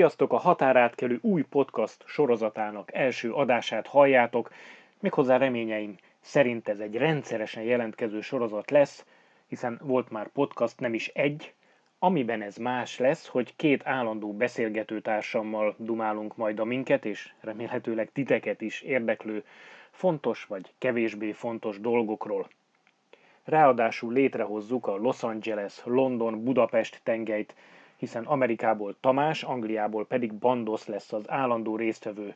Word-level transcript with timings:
Sziasztok! 0.00 0.32
A 0.32 0.36
határátkelő 0.36 1.18
új 1.22 1.42
podcast 1.42 2.04
sorozatának 2.06 2.94
első 2.94 3.32
adását 3.32 3.86
halljátok, 3.86 4.52
méghozzá 5.00 5.36
reményeim 5.36 5.96
szerint 6.20 6.68
ez 6.68 6.78
egy 6.78 6.96
rendszeresen 6.96 7.62
jelentkező 7.62 8.20
sorozat 8.20 8.70
lesz, 8.70 9.04
hiszen 9.46 9.80
volt 9.82 10.10
már 10.10 10.28
podcast 10.28 10.80
nem 10.80 10.94
is 10.94 11.08
egy, 11.08 11.52
amiben 11.98 12.42
ez 12.42 12.56
más 12.56 12.98
lesz, 12.98 13.26
hogy 13.26 13.56
két 13.56 13.86
állandó 13.86 14.32
beszélgetőtársammal 14.32 15.74
dumálunk 15.78 16.36
majd 16.36 16.58
a 16.58 16.64
minket, 16.64 17.04
és 17.04 17.32
remélhetőleg 17.40 18.12
titeket 18.12 18.60
is 18.60 18.80
érdeklő 18.80 19.44
fontos 19.90 20.44
vagy 20.44 20.72
kevésbé 20.78 21.32
fontos 21.32 21.80
dolgokról. 21.80 22.48
Ráadásul 23.44 24.12
létrehozzuk 24.12 24.86
a 24.86 24.96
Los 24.96 25.22
Angeles, 25.22 25.80
London, 25.84 26.44
Budapest 26.44 27.00
tengelyt, 27.02 27.54
hiszen 28.00 28.24
Amerikából 28.24 28.96
Tamás, 29.00 29.42
Angliából 29.42 30.06
pedig 30.06 30.32
Bandos 30.34 30.86
lesz 30.86 31.12
az 31.12 31.30
állandó 31.30 31.76
résztvevő. 31.76 32.34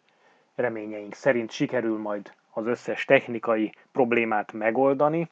Reményeink 0.55 1.15
szerint 1.15 1.51
sikerül 1.51 1.99
majd 1.99 2.33
az 2.51 2.67
összes 2.67 3.05
technikai 3.05 3.73
problémát 3.93 4.53
megoldani. 4.53 5.31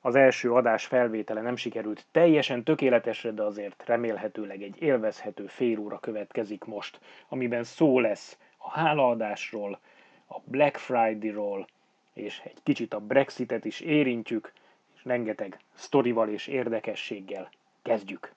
Az 0.00 0.14
első 0.14 0.52
adás 0.52 0.86
felvétele 0.86 1.40
nem 1.40 1.56
sikerült 1.56 2.06
teljesen 2.10 2.62
tökéletesre, 2.62 3.30
de 3.30 3.42
azért 3.42 3.82
remélhetőleg 3.86 4.62
egy 4.62 4.82
élvezhető 4.82 5.46
fél 5.46 5.78
óra 5.78 5.98
következik 5.98 6.64
most, 6.64 7.00
amiben 7.28 7.64
szó 7.64 8.00
lesz 8.00 8.38
a 8.56 8.70
hálaadásról, 8.70 9.78
a 10.26 10.36
Black 10.44 10.76
Friday-ról, 10.76 11.66
és 12.14 12.40
egy 12.44 12.62
kicsit 12.62 12.94
a 12.94 13.00
Brexitet 13.00 13.64
is 13.64 13.80
érintjük, 13.80 14.52
és 14.96 15.04
rengeteg 15.04 15.58
sztorival 15.74 16.28
és 16.28 16.46
érdekességgel 16.46 17.50
kezdjük. 17.82 18.32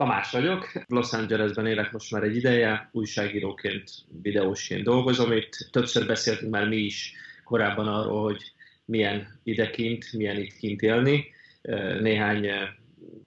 Tamás 0.00 0.30
vagyok, 0.30 0.72
Los 0.86 1.12
Angelesben 1.12 1.66
élek 1.66 1.92
most 1.92 2.10
már 2.10 2.22
egy 2.22 2.36
ideje, 2.36 2.88
újságíróként, 2.92 3.90
videósként 4.22 4.82
dolgozom 4.82 5.32
itt. 5.32 5.68
Többször 5.70 6.06
beszéltünk 6.06 6.50
már 6.50 6.68
mi 6.68 6.76
is 6.76 7.12
korábban 7.44 7.88
arról, 7.88 8.22
hogy 8.22 8.52
milyen 8.84 9.40
idekint, 9.42 10.12
milyen 10.12 10.36
itt 10.36 10.56
kint 10.56 10.82
élni. 10.82 11.24
Néhány 12.00 12.48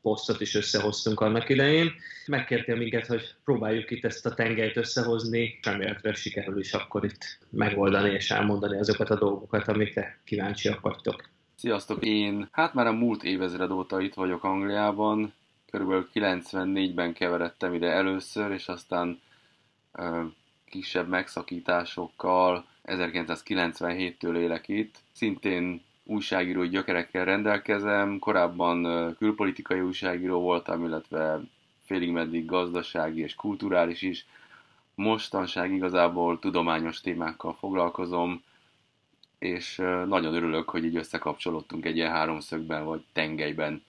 posztot 0.01 0.41
is 0.41 0.55
összehoztunk 0.55 1.19
annak 1.19 1.49
idején. 1.49 1.91
Megkértél 2.25 2.75
minket, 2.75 3.05
hogy 3.05 3.35
próbáljuk 3.44 3.91
itt 3.91 4.05
ezt 4.05 4.25
a 4.25 4.33
tengelyt 4.33 4.77
összehozni, 4.77 5.59
remélhetőleg 5.63 6.17
sikerül 6.17 6.59
is 6.59 6.73
akkor 6.73 7.05
itt 7.05 7.39
megoldani 7.49 8.13
és 8.13 8.31
elmondani 8.31 8.79
azokat 8.79 9.09
a 9.09 9.19
dolgokat, 9.19 9.67
amikre 9.67 10.19
kíváncsiak 10.23 10.79
vagytok. 10.79 11.29
Sziasztok, 11.55 12.05
én 12.05 12.47
hát 12.51 12.73
már 12.73 12.88
a 12.88 12.91
múlt 12.91 13.23
évezred 13.23 13.71
óta 13.71 14.01
itt 14.01 14.13
vagyok 14.13 14.44
Angliában, 14.44 15.33
körülbelül 15.73 16.09
94-ben 16.13 17.13
keveredtem 17.13 17.73
ide 17.73 17.91
először, 17.91 18.52
és 18.52 18.67
aztán 18.67 19.21
ö, 19.91 20.23
kisebb 20.66 21.07
megszakításokkal 21.07 22.66
1997-től 22.85 24.38
élek 24.38 24.67
itt. 24.67 24.97
Szintén 25.11 25.81
újságírói 26.03 26.67
gyökerekkel 26.69 27.25
rendelkezem, 27.25 28.19
korábban 28.19 29.16
külpolitikai 29.17 29.79
újságíró 29.79 30.39
voltam, 30.39 30.85
illetve 30.85 31.39
félig 31.85 32.11
meddig 32.11 32.45
gazdasági 32.45 33.21
és 33.21 33.35
kulturális 33.35 34.01
is. 34.01 34.25
Mostanság 34.95 35.72
igazából 35.72 36.40
tudományos 36.40 37.01
témákkal 37.01 37.53
foglalkozom, 37.53 38.44
és 39.40 39.75
nagyon 40.07 40.34
örülök, 40.34 40.69
hogy 40.69 40.85
így 40.85 40.95
összekapcsolódtunk 40.95 41.85
egy 41.85 41.95
ilyen 41.95 42.11
háromszögben 42.11 42.85
vagy 42.85 43.03
tengelyben. 43.13 43.84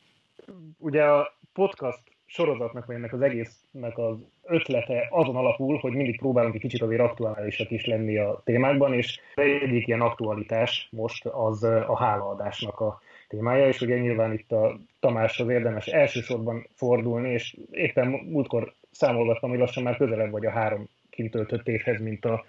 Ugye 0.78 1.02
a 1.02 1.32
podcast 1.52 2.02
sorozatnak, 2.26 2.86
vagy 2.86 2.96
ennek 2.96 3.12
az 3.12 3.20
egésznek 3.20 3.98
az 3.98 4.16
ötlete 4.42 5.06
azon 5.10 5.36
alapul, 5.36 5.78
hogy 5.78 5.92
mindig 5.92 6.18
próbálunk 6.18 6.54
egy 6.54 6.60
kicsit 6.60 6.82
azért 6.82 7.00
aktuálisak 7.00 7.70
is 7.70 7.84
lenni 7.84 8.18
a 8.18 8.40
témákban, 8.44 8.94
és 8.94 9.20
egyik 9.34 9.86
ilyen 9.86 10.00
aktualitás 10.00 10.88
most 10.90 11.26
az 11.26 11.62
a 11.62 11.96
hálaadásnak 11.96 12.80
a 12.80 13.00
témája, 13.28 13.66
és 13.66 13.80
ugye 13.80 13.98
nyilván 13.98 14.32
itt 14.32 14.52
a 14.52 14.78
Tamáshoz 15.00 15.48
érdemes 15.48 15.86
elsősorban 15.86 16.66
fordulni, 16.74 17.32
és 17.32 17.56
éppen 17.70 18.08
múltkor 18.08 18.72
számolgattam, 18.90 19.50
hogy 19.50 19.58
lassan 19.58 19.82
már 19.82 19.96
közelebb 19.96 20.30
vagy 20.30 20.46
a 20.46 20.50
három 20.50 20.88
kintöltött 21.10 21.68
évhez, 21.68 22.00
mint 22.00 22.24
a 22.24 22.44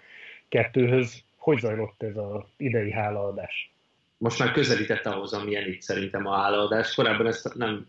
kettőhöz. 0.48 1.24
Hogy 1.36 1.58
zajlott 1.58 2.02
ez 2.02 2.16
az 2.16 2.42
idei 2.56 2.92
hálaadás? 2.92 3.70
Most 4.18 4.38
már 4.38 4.52
közelített 4.52 5.06
ahhoz, 5.06 5.32
amilyen 5.32 5.68
itt 5.68 5.82
szerintem 5.82 6.26
a 6.26 6.36
hálaadás. 6.36 6.94
Korábban 6.94 7.26
ezt 7.26 7.54
nem 7.54 7.86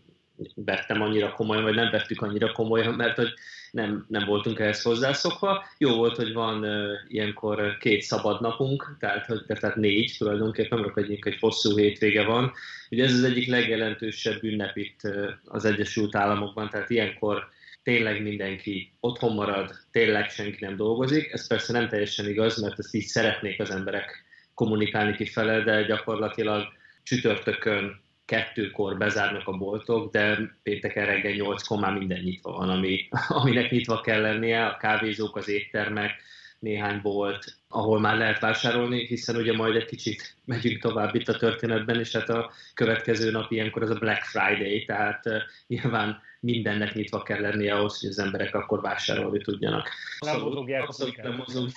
vettem 0.54 1.02
annyira 1.02 1.32
komolyan, 1.32 1.62
vagy 1.62 1.74
nem 1.74 1.90
vettük 1.90 2.22
annyira 2.22 2.52
komolyan, 2.52 2.94
mert 2.94 3.16
hogy 3.16 3.32
nem, 3.70 4.04
nem 4.08 4.24
voltunk 4.24 4.58
ehhez 4.58 4.82
hozzászokva. 4.82 5.64
Jó 5.78 5.94
volt, 5.94 6.16
hogy 6.16 6.32
van 6.32 6.64
uh, 6.64 6.92
ilyenkor 7.08 7.76
két 7.76 8.02
szabad 8.02 8.40
napunk, 8.40 8.96
tehát, 8.98 9.26
hogy, 9.26 9.44
tehát 9.46 9.76
négy 9.76 10.14
tulajdonképpen, 10.18 10.78
mert 10.78 10.98
egy, 10.98 11.18
egy 11.20 11.38
hosszú 11.40 11.76
hétvége 11.76 12.24
van. 12.24 12.52
Ugye 12.90 13.04
ez 13.04 13.12
az 13.12 13.24
egyik 13.24 13.48
legjelentősebb 13.48 14.42
ünnep 14.42 14.76
itt 14.76 15.00
uh, 15.02 15.30
az 15.44 15.64
Egyesült 15.64 16.16
Államokban, 16.16 16.68
tehát 16.68 16.90
ilyenkor 16.90 17.48
tényleg 17.82 18.22
mindenki 18.22 18.92
otthon 19.00 19.34
marad, 19.34 19.70
tényleg 19.90 20.30
senki 20.30 20.64
nem 20.64 20.76
dolgozik. 20.76 21.32
Ez 21.32 21.46
persze 21.46 21.72
nem 21.72 21.88
teljesen 21.88 22.28
igaz, 22.28 22.60
mert 22.60 22.78
ezt 22.78 22.94
így 22.94 23.06
szeretnék 23.06 23.60
az 23.60 23.70
emberek 23.70 24.26
kommunikálni 24.58 25.16
kifele, 25.16 25.62
de 25.62 25.82
gyakorlatilag 25.82 26.62
csütörtökön 27.02 28.00
kettőkor 28.24 28.96
bezárnak 28.96 29.48
a 29.48 29.56
boltok, 29.56 30.12
de 30.12 30.38
pénteken 30.62 31.06
reggel 31.06 31.32
nyolckor 31.32 31.78
már 31.78 31.98
minden 31.98 32.20
nyitva 32.20 32.52
van, 32.52 32.68
ami, 32.68 33.08
aminek 33.40 33.70
nyitva 33.70 34.00
kell 34.00 34.20
lennie, 34.20 34.66
a 34.66 34.76
kávézók, 34.76 35.36
az 35.36 35.48
éttermek, 35.48 36.10
néhány 36.58 37.00
bolt, 37.02 37.56
ahol 37.68 38.00
már 38.00 38.16
lehet 38.16 38.40
vásárolni, 38.40 39.06
hiszen 39.06 39.36
ugye 39.36 39.52
majd 39.52 39.76
egy 39.76 39.84
kicsit 39.84 40.36
megyünk 40.44 40.80
tovább 40.80 41.14
itt 41.14 41.28
a 41.28 41.36
történetben, 41.36 41.98
és 41.98 42.12
hát 42.12 42.28
a 42.28 42.50
következő 42.74 43.30
nap 43.30 43.52
ilyenkor 43.52 43.82
az 43.82 43.90
a 43.90 43.98
Black 43.98 44.22
Friday, 44.22 44.84
tehát 44.84 45.24
nyilván 45.66 46.20
mindennek 46.40 46.94
nyitva 46.94 47.22
kell 47.22 47.40
lennie 47.40 47.74
ahhoz, 47.74 48.00
hogy 48.00 48.08
az 48.08 48.18
emberek 48.18 48.54
akkor 48.54 48.80
vásárolni 48.80 49.38
tudjanak. 49.38 49.88
Abszolút, 50.18 50.70
abszolút 50.70 51.22
nem 51.22 51.34
mozog 51.34 51.68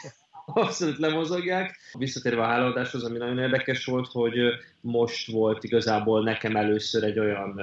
abszolút 0.53 0.97
lemozogják. 0.97 1.77
Visszatérve 1.97 2.41
a 2.41 2.45
hálaadáshoz, 2.45 3.03
ami 3.03 3.17
nagyon 3.17 3.39
érdekes 3.39 3.85
volt, 3.85 4.07
hogy 4.11 4.37
most 4.81 5.31
volt 5.31 5.63
igazából 5.63 6.23
nekem 6.23 6.55
először 6.55 7.03
egy 7.03 7.19
olyan 7.19 7.61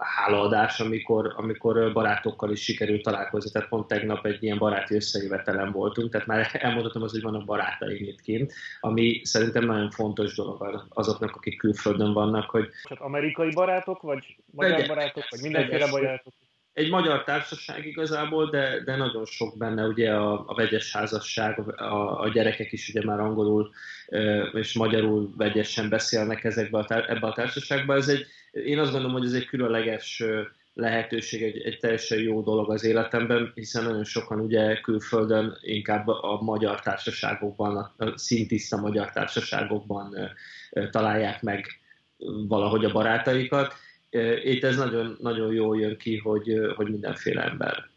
hálaadás, 0.00 0.80
amikor, 0.80 1.32
amikor 1.36 1.92
barátokkal 1.92 2.50
is 2.50 2.62
sikerült 2.62 3.02
találkozni. 3.02 3.50
Tehát 3.50 3.68
pont 3.68 3.86
tegnap 3.86 4.26
egy 4.26 4.42
ilyen 4.42 4.58
baráti 4.58 4.94
összejövetelen 4.94 5.72
voltunk, 5.72 6.10
tehát 6.10 6.26
már 6.26 6.50
elmondhatom 6.62 7.02
az, 7.02 7.10
hogy 7.10 7.22
vannak 7.22 7.44
barátaim 7.44 8.04
itt 8.04 8.20
kint, 8.20 8.52
ami 8.80 9.20
szerintem 9.24 9.64
nagyon 9.64 9.90
fontos 9.90 10.34
dolog 10.34 10.86
azoknak, 10.88 11.36
akik 11.36 11.58
külföldön 11.58 12.12
vannak, 12.12 12.50
hogy... 12.50 12.68
Csak 12.82 13.00
amerikai 13.00 13.50
barátok, 13.50 14.02
vagy 14.02 14.36
magyar 14.50 14.86
barátok, 14.86 15.24
vagy 15.30 15.40
mindenféle 15.40 15.90
barátok? 15.90 16.32
Egy 16.72 16.90
magyar 16.90 17.24
társaság 17.24 17.86
igazából, 17.86 18.50
de, 18.50 18.82
de 18.84 18.96
nagyon 18.96 19.24
sok 19.24 19.58
benne 19.58 19.86
ugye 19.86 20.14
a, 20.14 20.44
a 20.46 20.54
vegyes 20.54 20.92
házasság, 20.92 21.80
a, 21.80 22.20
a 22.20 22.28
gyerekek 22.28 22.72
is 22.72 22.88
ugye 22.88 23.04
már 23.04 23.20
angolul 23.20 23.70
és 24.52 24.74
magyarul 24.74 25.32
vegyesen 25.36 25.88
beszélnek 25.88 26.44
ezekbe 26.44 26.78
a, 26.78 27.10
ebbe 27.10 27.26
a 27.26 27.32
társaságba. 27.32 27.94
Ez 27.94 28.08
egy, 28.08 28.26
én 28.50 28.78
azt 28.78 28.90
gondolom, 28.90 29.16
hogy 29.16 29.26
ez 29.26 29.32
egy 29.32 29.46
különleges 29.46 30.22
lehetőség, 30.74 31.42
egy, 31.42 31.60
egy 31.60 31.78
teljesen 31.78 32.18
jó 32.18 32.42
dolog 32.42 32.70
az 32.70 32.84
életemben, 32.84 33.52
hiszen 33.54 33.84
nagyon 33.84 34.04
sokan 34.04 34.40
ugye 34.40 34.80
külföldön 34.80 35.58
inkább 35.60 36.08
a 36.08 36.38
magyar 36.42 36.80
társaságokban, 36.80 37.76
a 37.76 38.18
szintiszta 38.18 38.76
magyar 38.76 39.10
társaságokban 39.10 40.14
találják 40.90 41.42
meg 41.42 41.66
valahogy 42.48 42.84
a 42.84 42.92
barátaikat 42.92 43.74
itt 44.44 44.64
ez 44.64 44.76
nagyon, 44.76 45.16
nagyon 45.20 45.52
jól 45.52 45.80
jön 45.80 45.96
ki, 45.96 46.16
hogy, 46.16 46.60
hogy 46.76 46.90
mindenféle 46.90 47.42
ember 47.42 47.88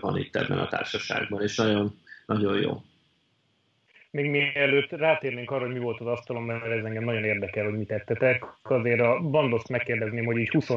van 0.00 0.18
itt 0.18 0.36
ebben 0.36 0.58
a 0.58 0.68
társaságban, 0.68 1.42
és 1.42 1.56
nagyon, 1.56 1.98
nagyon 2.26 2.60
jó. 2.60 2.82
Még 4.10 4.30
mielőtt 4.30 4.90
rátérnénk 4.90 5.50
arra, 5.50 5.64
hogy 5.64 5.74
mi 5.74 5.78
volt 5.78 6.00
az 6.00 6.06
asztalon, 6.06 6.42
mert 6.42 6.64
ez 6.64 6.84
engem 6.84 7.04
nagyon 7.04 7.24
érdekel, 7.24 7.64
hogy 7.64 7.78
mit 7.78 7.88
tettetek, 7.88 8.44
azért 8.62 9.00
a 9.00 9.20
bandoszt 9.20 9.68
megkérdezném, 9.68 10.24
hogy 10.24 10.36
így 10.36 10.48
20, 10.48 10.68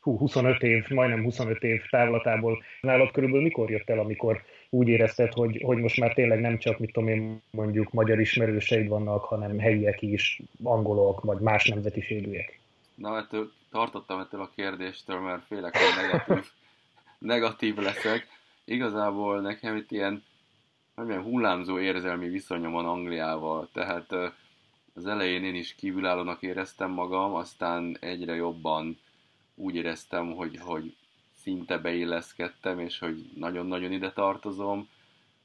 hú, 0.00 0.18
25 0.18 0.62
év, 0.62 0.88
majdnem 0.88 1.22
25 1.22 1.62
év 1.62 1.82
távlatából 1.90 2.62
nálad 2.80 3.10
körülbelül 3.10 3.44
mikor 3.44 3.70
jött 3.70 3.90
el, 3.90 3.98
amikor 3.98 4.42
úgy 4.70 4.88
érezted, 4.88 5.32
hogy, 5.32 5.62
hogy 5.64 5.78
most 5.78 6.00
már 6.00 6.14
tényleg 6.14 6.40
nem 6.40 6.58
csak, 6.58 6.78
mit 6.78 6.92
tudom 6.92 7.08
én, 7.08 7.42
mondjuk 7.50 7.92
magyar 7.92 8.20
ismerőseid 8.20 8.88
vannak, 8.88 9.24
hanem 9.24 9.58
helyiek 9.58 10.02
is, 10.02 10.40
angolok, 10.62 11.20
vagy 11.20 11.38
más 11.38 11.68
nemzetiségűek? 11.68 12.59
Na, 13.00 13.16
ettől 13.16 13.52
tartottam 13.70 14.20
ettől 14.20 14.40
a 14.40 14.50
kérdéstől, 14.54 15.20
mert 15.20 15.46
félek, 15.46 15.76
hogy 15.76 16.02
negatív, 16.02 16.50
negatív 17.34 17.76
leszek. 17.76 18.28
Igazából 18.64 19.40
nekem 19.40 19.76
itt 19.76 19.90
ilyen, 19.90 20.24
ilyen 21.06 21.22
hullámzó 21.22 21.78
érzelmi 21.78 22.28
viszonyom 22.28 22.72
van 22.72 22.86
Angliával, 22.86 23.68
tehát 23.72 24.12
az 24.94 25.06
elején 25.06 25.44
én 25.44 25.54
is 25.54 25.74
kívülállónak 25.74 26.42
éreztem 26.42 26.90
magam, 26.90 27.34
aztán 27.34 27.96
egyre 28.00 28.34
jobban 28.34 28.98
úgy 29.54 29.74
éreztem, 29.74 30.32
hogy, 30.34 30.58
hogy 30.60 30.96
szinte 31.42 31.78
beilleszkedtem, 31.78 32.78
és 32.78 32.98
hogy 32.98 33.30
nagyon-nagyon 33.36 33.92
ide 33.92 34.12
tartozom. 34.12 34.88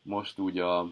Most 0.02 0.40
úgy 0.40 0.60
a 0.60 0.92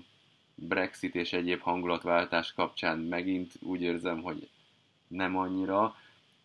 Brexit 0.56 1.16
és 1.16 1.34
egyéb 1.34 1.60
hangulatváltás 1.60 2.54
kapcsán 2.54 3.00
megint 3.00 3.52
úgy 3.62 3.82
érzem, 3.82 4.22
hogy 4.22 4.50
nem 5.08 5.38
annyira, 5.38 5.96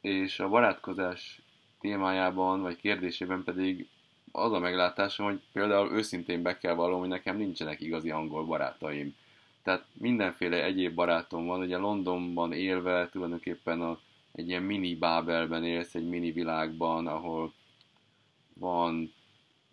és 0.00 0.40
a 0.40 0.48
barátkozás 0.48 1.42
témájában, 1.80 2.60
vagy 2.60 2.76
kérdésében 2.76 3.44
pedig 3.44 3.88
az 4.32 4.52
a 4.52 4.58
meglátásom, 4.58 5.26
hogy 5.26 5.40
például 5.52 5.92
őszintén 5.92 6.42
be 6.42 6.58
kell 6.58 6.74
vallom, 6.74 6.98
hogy 6.98 7.08
nekem 7.08 7.36
nincsenek 7.36 7.80
igazi 7.80 8.10
angol 8.10 8.44
barátaim. 8.44 9.14
Tehát 9.62 9.84
mindenféle 9.92 10.64
egyéb 10.64 10.94
barátom 10.94 11.46
van, 11.46 11.60
ugye 11.60 11.76
Londonban 11.76 12.52
élve 12.52 13.08
tulajdonképpen 13.08 13.80
a, 13.80 13.98
egy 14.32 14.48
ilyen 14.48 14.62
mini 14.62 14.94
Bábelben 14.94 15.64
élsz, 15.64 15.94
egy 15.94 16.08
mini 16.08 16.32
világban, 16.32 17.06
ahol 17.06 17.52
van 18.54 19.12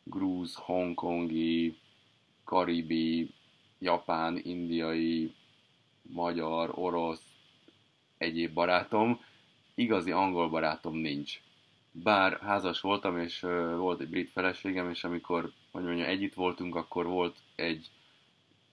grúz, 0.04 0.56
hongkongi, 0.56 1.77
karibi, 2.44 3.33
japán, 3.80 4.39
indiai, 4.44 5.33
magyar, 6.01 6.72
orosz, 6.75 7.24
egyéb 8.18 8.54
barátom, 8.54 9.19
igazi 9.75 10.12
angol 10.12 10.50
barátom 10.50 10.95
nincs. 10.95 11.39
Bár 11.92 12.39
házas 12.42 12.81
voltam, 12.81 13.19
és 13.19 13.39
volt 13.77 14.01
egy 14.01 14.10
brit 14.10 14.31
feleségem, 14.31 14.89
és 14.89 15.04
amikor 15.04 15.51
hogy 15.72 15.83
mondjam, 15.83 16.07
együtt 16.07 16.33
voltunk, 16.33 16.75
akkor 16.75 17.06
volt 17.06 17.36
egy 17.56 17.89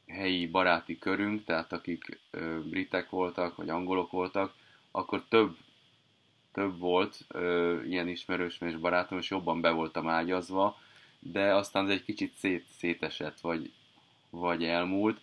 helyi 0.07 0.47
baráti 0.47 0.99
körünk, 0.99 1.45
tehát 1.45 1.73
akik 1.73 2.21
britek 2.65 3.11
voltak, 3.11 3.57
vagy 3.57 3.69
angolok 3.69 4.11
voltak, 4.11 4.55
akkor 4.91 5.25
több 5.29 5.57
több 6.53 6.79
volt 6.79 7.27
ilyen 7.85 8.09
ismerős 8.09 8.61
és 8.61 8.77
barátom, 8.77 9.19
és 9.19 9.31
jobban 9.31 9.61
be 9.61 9.71
voltam 9.71 10.09
ágyazva, 10.09 10.79
de 11.19 11.55
aztán 11.55 11.85
ez 11.85 11.91
egy 11.91 12.05
kicsit 12.05 12.35
szét, 12.37 12.67
szétesett, 12.79 13.41
vagy, 13.41 13.73
vagy 14.31 14.65
elmúlt. 14.65 15.21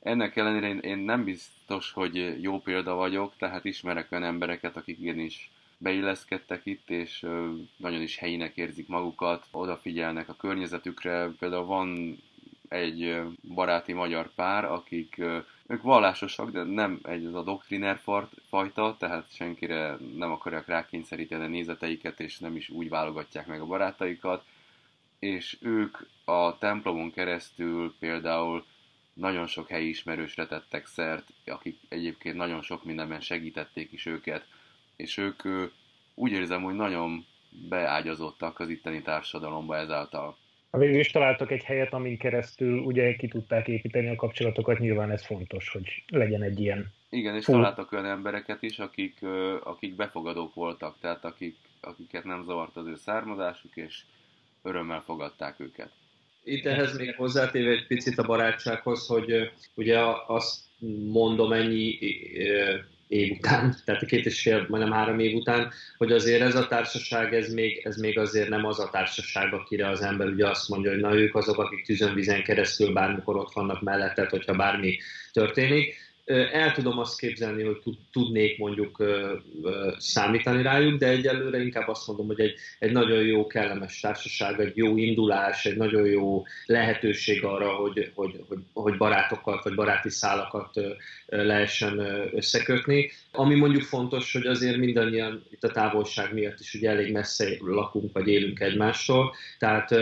Ennek 0.00 0.36
ellenére 0.36 0.68
én, 0.68 0.78
én 0.78 0.98
nem 0.98 1.24
biztos, 1.24 1.92
hogy 1.92 2.42
jó 2.42 2.60
példa 2.60 2.94
vagyok, 2.94 3.32
tehát 3.38 3.64
ismerek 3.64 4.12
olyan 4.12 4.24
embereket, 4.24 4.76
akik 4.76 4.98
igenis 4.98 5.50
beilleszkedtek 5.78 6.66
itt, 6.66 6.90
és 6.90 7.26
nagyon 7.76 8.02
is 8.02 8.16
helyinek 8.16 8.56
érzik 8.56 8.88
magukat, 8.88 9.46
odafigyelnek 9.50 10.28
a 10.28 10.36
környezetükre. 10.36 11.28
Például 11.38 11.64
van 11.64 12.18
egy 12.68 13.20
baráti 13.54 13.92
magyar 13.92 14.34
pár, 14.34 14.64
akik 14.64 15.22
ők 15.66 15.82
vallásosak, 15.82 16.50
de 16.50 16.62
nem 16.62 17.00
egy 17.02 17.24
az 17.24 17.34
a 17.34 17.42
doktriner 17.42 18.00
fajta, 18.48 18.96
tehát 18.98 19.34
senkire 19.34 19.96
nem 20.16 20.30
akarják 20.30 20.66
rákényszeríteni 20.66 21.44
a 21.44 21.48
nézeteiket, 21.48 22.20
és 22.20 22.38
nem 22.38 22.56
is 22.56 22.68
úgy 22.68 22.88
válogatják 22.88 23.46
meg 23.46 23.60
a 23.60 23.66
barátaikat, 23.66 24.44
és 25.18 25.58
ők 25.60 25.98
a 26.24 26.58
templomon 26.58 27.12
keresztül 27.12 27.94
például 27.98 28.64
nagyon 29.20 29.46
sok 29.46 29.68
helyi 29.68 29.88
ismerősre 29.88 30.46
tettek 30.46 30.86
szert, 30.86 31.28
akik 31.46 31.78
egyébként 31.88 32.36
nagyon 32.36 32.62
sok 32.62 32.84
mindenben 32.84 33.20
segítették 33.20 33.92
is 33.92 34.06
őket, 34.06 34.46
és 34.96 35.16
ők 35.16 35.42
úgy 36.14 36.32
érzem, 36.32 36.62
hogy 36.62 36.74
nagyon 36.74 37.26
beágyazottak 37.68 38.60
az 38.60 38.68
itteni 38.68 39.02
társadalomba 39.02 39.76
ezáltal. 39.76 40.36
Végül 40.70 40.98
is 40.98 41.10
találtak 41.10 41.50
egy 41.50 41.62
helyet, 41.62 41.92
amin 41.92 42.18
keresztül 42.18 42.78
ugye 42.78 43.14
ki 43.14 43.28
tudták 43.28 43.68
építeni 43.68 44.08
a 44.08 44.16
kapcsolatokat, 44.16 44.78
nyilván 44.78 45.10
ez 45.10 45.24
fontos, 45.24 45.68
hogy 45.68 46.04
legyen 46.08 46.42
egy 46.42 46.60
ilyen 46.60 46.92
igen, 47.10 47.34
és 47.34 47.44
Fú. 47.44 47.52
találtak 47.52 47.92
olyan 47.92 48.06
embereket 48.06 48.62
is, 48.62 48.78
akik, 48.78 49.18
akik 49.62 49.94
befogadók 49.94 50.54
voltak, 50.54 50.96
tehát 51.00 51.24
akik, 51.24 51.56
akiket 51.80 52.24
nem 52.24 52.42
zavart 52.42 52.76
az 52.76 52.86
ő 52.86 52.94
származásuk, 52.94 53.76
és 53.76 54.02
örömmel 54.62 55.00
fogadták 55.00 55.60
őket. 55.60 55.90
Itt 56.44 56.66
ehhez 56.66 56.96
még 56.96 57.14
hozzátéve 57.16 57.70
egy 57.70 57.86
picit 57.86 58.18
a 58.18 58.26
barátsághoz, 58.26 59.06
hogy 59.06 59.50
ugye 59.74 59.98
azt 60.26 60.60
mondom 61.12 61.52
ennyi 61.52 61.98
év 63.08 63.30
után, 63.30 63.74
tehát 63.84 64.06
két 64.06 64.26
és 64.26 64.42
fél, 64.42 64.66
majdnem 64.68 64.92
három 64.92 65.18
év 65.18 65.34
után, 65.34 65.72
hogy 65.98 66.12
azért 66.12 66.42
ez 66.42 66.54
a 66.54 66.66
társaság, 66.66 67.34
ez 67.34 67.52
még, 67.52 67.80
ez 67.84 67.96
még 67.96 68.18
azért 68.18 68.48
nem 68.48 68.64
az 68.64 68.80
a 68.80 68.90
társaság, 68.90 69.54
akire 69.54 69.88
az 69.88 70.00
ember 70.00 70.26
ugye 70.26 70.48
azt 70.48 70.68
mondja, 70.68 70.90
hogy 70.90 71.00
na 71.00 71.14
ők 71.14 71.34
azok, 71.34 71.58
akik 71.58 71.84
tüzönvizen 71.84 72.42
keresztül 72.42 72.92
bármikor 72.92 73.36
ott 73.36 73.52
vannak 73.52 73.82
melletted, 73.82 74.30
hogyha 74.30 74.54
bármi 74.54 74.98
történik 75.32 76.09
el 76.52 76.72
tudom 76.72 76.98
azt 76.98 77.18
képzelni, 77.18 77.62
hogy 77.62 77.78
tudnék 78.12 78.58
mondjuk 78.58 79.02
számítani 79.98 80.62
rájuk, 80.62 80.98
de 80.98 81.08
egyelőre 81.08 81.62
inkább 81.62 81.88
azt 81.88 82.06
mondom, 82.06 82.26
hogy 82.26 82.40
egy, 82.40 82.54
egy 82.78 82.92
nagyon 82.92 83.22
jó, 83.22 83.46
kellemes 83.46 84.00
társaság, 84.00 84.60
egy 84.60 84.76
jó 84.76 84.96
indulás, 84.96 85.64
egy 85.64 85.76
nagyon 85.76 86.06
jó 86.06 86.42
lehetőség 86.66 87.44
arra, 87.44 87.68
hogy, 87.68 88.10
hogy, 88.14 88.44
hogy, 88.48 88.58
hogy 88.72 88.96
barátokat 88.96 89.64
vagy 89.64 89.74
baráti 89.74 90.10
szálakat 90.10 90.80
lehessen 91.26 91.98
összekötni. 92.34 93.10
Ami 93.32 93.54
mondjuk 93.54 93.82
fontos, 93.82 94.32
hogy 94.32 94.46
azért 94.46 94.76
mindannyian 94.76 95.44
itt 95.50 95.64
a 95.64 95.70
távolság 95.70 96.34
miatt 96.34 96.60
is 96.60 96.74
ugye 96.74 96.90
elég 96.90 97.12
messze 97.12 97.48
lakunk 97.58 98.12
vagy 98.12 98.28
élünk 98.28 98.60
egymástól, 98.60 99.34
tehát 99.58 99.94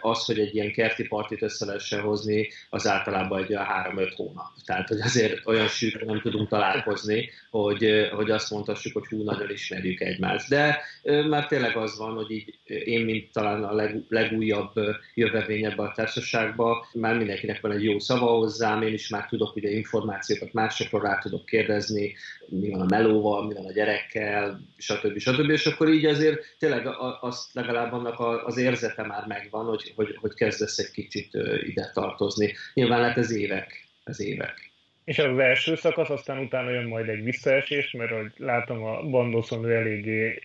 az, 0.00 0.24
hogy 0.24 0.38
egy 0.38 0.54
ilyen 0.54 0.72
kerti 0.72 1.06
partit 1.06 1.42
össze 1.42 1.64
lehessen 1.64 2.00
hozni, 2.00 2.48
az 2.70 2.86
általában 2.86 3.42
egy 3.42 3.50
olyan 3.50 3.64
három-öt 3.64 4.14
hónap. 4.14 4.50
Tehát, 4.64 4.88
hogy 4.88 5.00
azért 5.00 5.43
olyan 5.44 5.68
sűrűn 5.68 6.06
nem 6.06 6.20
tudunk 6.20 6.48
találkozni, 6.48 7.30
hogy, 7.50 8.08
hogy 8.12 8.30
azt 8.30 8.50
mondhassuk, 8.50 8.92
hogy 8.92 9.06
hú, 9.06 9.22
nagyon 9.22 9.50
ismerjük 9.50 10.00
egymást. 10.00 10.48
De 10.48 10.80
már 11.28 11.46
tényleg 11.46 11.76
az 11.76 11.98
van, 11.98 12.14
hogy 12.14 12.30
így 12.30 12.58
én, 12.64 13.04
mint 13.04 13.32
talán 13.32 13.64
a 13.64 13.74
leg, 13.74 14.04
legújabb 14.08 14.72
jövevényebb 15.14 15.78
a 15.78 15.92
társaságban, 15.94 16.76
már 16.92 17.16
mindenkinek 17.16 17.60
van 17.60 17.72
egy 17.72 17.84
jó 17.84 17.98
szava 17.98 18.26
hozzám, 18.26 18.82
én 18.82 18.92
is 18.92 19.08
már 19.08 19.26
tudok 19.26 19.56
ugye 19.56 19.70
információkat 19.70 20.52
másokról 20.52 21.00
rá 21.00 21.18
tudok 21.18 21.46
kérdezni, 21.46 22.14
mi 22.46 22.70
van 22.70 22.80
a 22.80 22.86
melóval, 22.88 23.46
mi 23.46 23.54
van 23.54 23.66
a 23.66 23.72
gyerekkel, 23.72 24.60
stb. 24.76 25.18
stb. 25.18 25.50
És 25.50 25.66
akkor 25.66 25.88
így 25.88 26.04
azért 26.04 26.56
tényleg 26.58 26.86
azt 27.20 27.54
legalább 27.54 27.92
annak 27.92 28.46
az 28.46 28.56
érzete 28.56 29.06
már 29.06 29.26
megvan, 29.26 29.66
hogy, 29.66 29.92
hogy, 29.96 30.16
hogy 30.20 30.34
kezdesz 30.34 30.78
egy 30.78 30.90
kicsit 30.90 31.28
ide 31.66 31.90
tartozni. 31.94 32.54
Nyilván 32.74 33.00
lehet 33.00 33.16
ez 33.16 33.30
évek, 33.30 33.88
ez 34.04 34.20
évek. 34.20 34.72
És 35.04 35.18
az 35.18 35.38
első 35.38 35.74
szakasz, 35.74 36.10
aztán 36.10 36.38
utána 36.38 36.70
jön 36.70 36.86
majd 36.86 37.08
egy 37.08 37.22
visszaesés, 37.22 37.90
mert 37.90 38.10
ahogy 38.10 38.32
látom 38.36 38.84
a 38.84 39.02
Bandoszon 39.02 39.64
ő 39.64 39.74
eléggé 39.74 40.40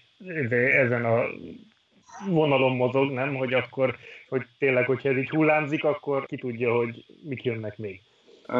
ezen 0.51 1.05
a 1.05 1.25
vonalon 2.27 2.75
mozog, 2.75 3.11
nem? 3.11 3.35
Hogy 3.35 3.53
akkor, 3.53 3.95
hogy 4.29 4.45
tényleg, 4.57 4.85
hogyha 4.85 5.09
ez 5.09 5.17
így 5.17 5.29
hullámzik, 5.29 5.83
akkor 5.83 6.25
ki 6.25 6.37
tudja, 6.37 6.75
hogy 6.75 7.05
mik 7.23 7.43
jönnek 7.43 7.77
még. 7.77 8.01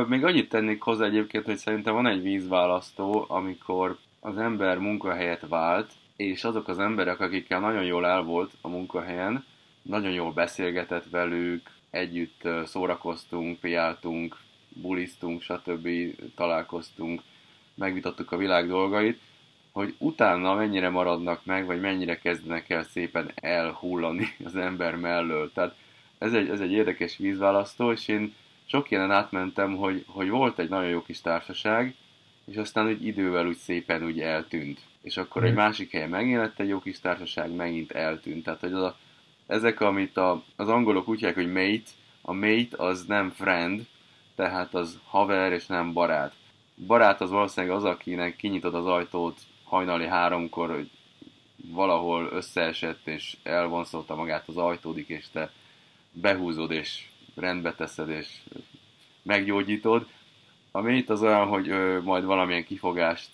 Még 0.08 0.24
annyit 0.24 0.50
tennék 0.50 0.82
hozzá 0.82 1.06
egyébként, 1.06 1.46
hogy 1.46 1.58
szerintem 1.58 1.94
van 1.94 2.08
egy 2.08 2.22
vízválasztó, 2.22 3.25
amikor 3.27 3.98
az 4.20 4.38
ember 4.38 4.77
munkahelyet 4.77 5.48
vált, 5.48 5.91
és 6.15 6.44
azok 6.44 6.68
az 6.68 6.79
emberek, 6.79 7.20
akikkel 7.20 7.60
nagyon 7.60 7.84
jól 7.84 8.06
el 8.06 8.22
volt 8.22 8.51
a 8.62 8.68
munkahelyen, 8.68 9.46
nagyon 9.82 10.12
jól 10.12 10.32
beszélgetett 10.32 11.10
velük, 11.12 11.62
együtt 11.89 12.48
szórakoztunk, 12.65 13.60
piáltunk, 13.60 14.38
bulisztunk, 14.81 15.41
stb. 15.41 15.89
találkoztunk, 16.36 17.21
megvitattuk 17.75 18.31
a 18.31 18.38
világ 18.38 18.67
dolgait, 18.67 19.19
hogy 19.71 19.95
utána 19.98 20.53
mennyire 20.53 20.89
maradnak 20.89 21.45
meg, 21.45 21.65
vagy 21.65 21.79
mennyire 21.79 22.19
kezdenek 22.19 22.69
el 22.69 22.83
szépen 22.83 23.31
elhullani 23.36 24.27
az 24.45 24.55
ember 24.55 24.95
mellől. 24.95 25.51
Tehát 25.53 25.75
ez 26.17 26.33
egy, 26.33 26.50
ez 26.50 26.59
egy 26.59 26.71
érdekes 26.71 27.17
vízválasztó, 27.17 27.91
és 27.91 28.07
én 28.07 28.33
sok 28.65 28.91
ilyen 28.91 29.12
átmentem, 29.12 29.75
hogy, 29.75 30.03
hogy 30.07 30.29
volt 30.29 30.59
egy 30.59 30.69
nagyon 30.69 30.89
jó 30.89 31.01
kis 31.01 31.21
társaság, 31.21 31.95
és 32.45 32.55
aztán 32.55 32.88
úgy 32.88 33.05
idővel 33.05 33.48
úgy 33.48 33.57
szépen 33.57 34.03
úgy 34.03 34.19
eltűnt. 34.19 34.79
És 35.01 35.17
akkor 35.17 35.43
egy 35.43 35.51
mhm. 35.53 35.59
másik 35.59 35.91
helyen 35.91 36.09
megjelent 36.09 36.59
egy 36.59 36.67
jó 36.67 36.79
kis 36.79 37.00
társaság, 37.00 37.51
megint 37.51 37.91
eltűnt. 37.91 38.43
Tehát, 38.43 38.59
hogy 38.59 38.74
az 38.74 38.81
a, 38.81 38.98
ezek, 39.48 39.81
amit 39.81 40.17
a, 40.17 40.43
az 40.55 40.67
angolok 40.67 41.07
úgy 41.07 41.17
hívják, 41.19 41.36
hogy 41.36 41.51
mate, 41.51 41.89
a 42.21 42.33
mate 42.33 42.83
az 42.83 43.05
nem 43.05 43.29
friend, 43.29 43.86
tehát 44.39 44.74
az 44.74 45.00
haver 45.05 45.51
és 45.51 45.65
nem 45.65 45.93
barát. 45.93 46.34
Barát 46.88 47.22
az 47.22 47.29
valószínűleg 47.29 47.75
az, 47.75 47.84
akinek 47.84 48.36
kinyitod 48.36 48.75
az 48.75 48.86
ajtót 48.86 49.39
hajnali 49.63 50.05
háromkor, 50.05 50.69
hogy 50.69 50.89
valahol 51.55 52.29
összeesett 52.31 53.08
és 53.08 53.38
elvonszolta 53.43 54.15
magát 54.15 54.48
az 54.48 54.58
ajtódik, 54.58 55.08
és 55.08 55.25
te 55.31 55.51
behúzod 56.12 56.72
és 56.72 57.08
rendbe 57.36 57.74
teszed 57.74 58.10
és 58.10 58.27
meggyógyítod. 59.22 60.08
Ami 60.72 60.96
itt 60.96 61.10
az 61.10 61.22
olyan, 61.22 61.48
hogy 61.48 61.67
ő 61.67 62.01
majd 62.01 62.24
valamilyen 62.24 62.65
kifogást 62.65 63.29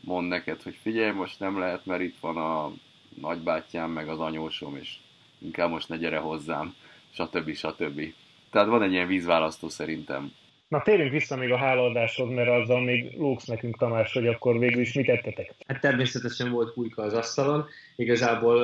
mond 0.00 0.28
neked, 0.28 0.62
hogy 0.62 0.78
figyelj, 0.82 1.10
most 1.10 1.40
nem 1.40 1.58
lehet, 1.58 1.86
mert 1.86 2.02
itt 2.02 2.18
van 2.20 2.36
a 2.36 2.72
nagybátyám, 3.20 3.90
meg 3.90 4.08
az 4.08 4.20
anyósom, 4.20 4.76
és 4.76 4.96
inkább 5.38 5.70
most 5.70 5.88
ne 5.88 5.96
gyere 5.96 6.18
hozzám, 6.18 6.74
stb. 7.10 7.54
stb. 7.54 8.14
Tehát 8.54 8.68
van 8.68 8.82
egy 8.82 8.92
ilyen 8.92 9.06
vízválasztó 9.06 9.68
szerintem. 9.68 10.32
Na 10.68 10.82
térjünk 10.82 11.12
vissza 11.12 11.36
még 11.36 11.50
a 11.50 11.56
hálaadáshoz, 11.56 12.30
mert 12.30 12.48
azzal 12.48 12.80
még 12.80 13.16
lóksz 13.18 13.44
nekünk 13.44 13.78
Tamás, 13.78 14.12
hogy 14.12 14.26
akkor 14.26 14.58
végül 14.58 14.80
is 14.80 14.92
mit 14.92 15.06
tettetek? 15.06 15.54
Hát 15.66 15.80
természetesen 15.80 16.50
volt 16.50 16.72
pulyka 16.72 17.02
az 17.02 17.12
asztalon, 17.12 17.66
igazából 17.96 18.58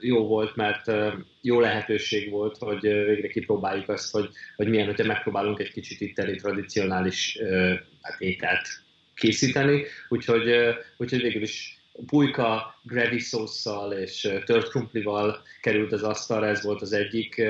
jó 0.00 0.26
volt, 0.26 0.56
mert 0.56 0.92
jó 1.40 1.60
lehetőség 1.60 2.30
volt, 2.30 2.56
hogy 2.56 2.80
végre 2.80 3.28
kipróbáljuk 3.28 3.88
azt, 3.88 4.12
hogy, 4.12 4.28
hogy 4.56 4.68
milyen, 4.68 4.86
hogyha 4.86 5.06
megpróbálunk 5.06 5.60
egy 5.60 5.72
kicsit 5.72 6.00
itteni 6.00 6.36
tradicionális 6.36 7.38
hát 8.02 8.20
ételt 8.20 8.66
készíteni, 9.14 9.84
úgyhogy, 10.08 10.50
úgyhogy 10.96 11.22
végül 11.22 11.42
is 11.42 11.78
pulyka 12.06 12.74
gravy 12.82 13.18
szószal 13.18 13.92
és 13.92 14.28
tört 14.44 14.68
krumplival 14.68 15.42
került 15.60 15.92
az 15.92 16.02
asztalra, 16.02 16.46
ez 16.46 16.64
volt 16.64 16.82
az 16.82 16.92
egyik 16.92 17.42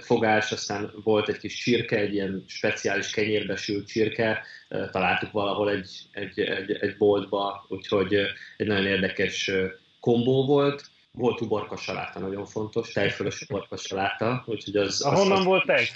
fogás, 0.00 0.52
aztán 0.52 0.92
volt 1.04 1.28
egy 1.28 1.38
kis 1.38 1.54
csirke, 1.54 1.96
egy 1.96 2.14
ilyen 2.14 2.44
speciális 2.46 3.10
kenyérbe 3.10 3.56
sült 3.56 3.86
csirke, 3.86 4.42
találtuk 4.90 5.32
valahol 5.32 5.70
egy, 5.70 5.90
egy, 6.12 6.40
egy, 6.40 6.70
egy 6.70 6.96
boltba, 6.96 7.66
úgyhogy 7.68 8.14
egy 8.56 8.66
nagyon 8.66 8.86
érdekes 8.86 9.50
kombó 10.00 10.46
volt. 10.46 10.92
Volt 11.16 11.40
uborka 11.40 11.76
saláta, 11.76 12.18
nagyon 12.18 12.44
fontos, 12.44 12.92
tejfölös 12.92 13.42
uborka 13.42 13.76
saláta, 13.76 14.44
úgyhogy 14.46 14.76
az... 14.76 15.00
Ahonnan 15.00 15.38
az, 15.38 15.44
volt 15.44 15.66
tej? 15.66 15.88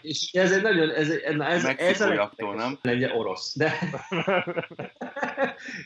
És 0.00 0.32
ez 0.32 0.52
egy 0.52 0.62
nagyon, 0.62 0.90
ez, 0.90 1.10
ez, 1.10 1.40
ez, 1.40 1.64
ez 1.78 2.00
a 2.00 2.32
nem? 2.54 2.78
Legyen 2.82 3.10
orosz, 3.10 3.56
de, 3.56 3.78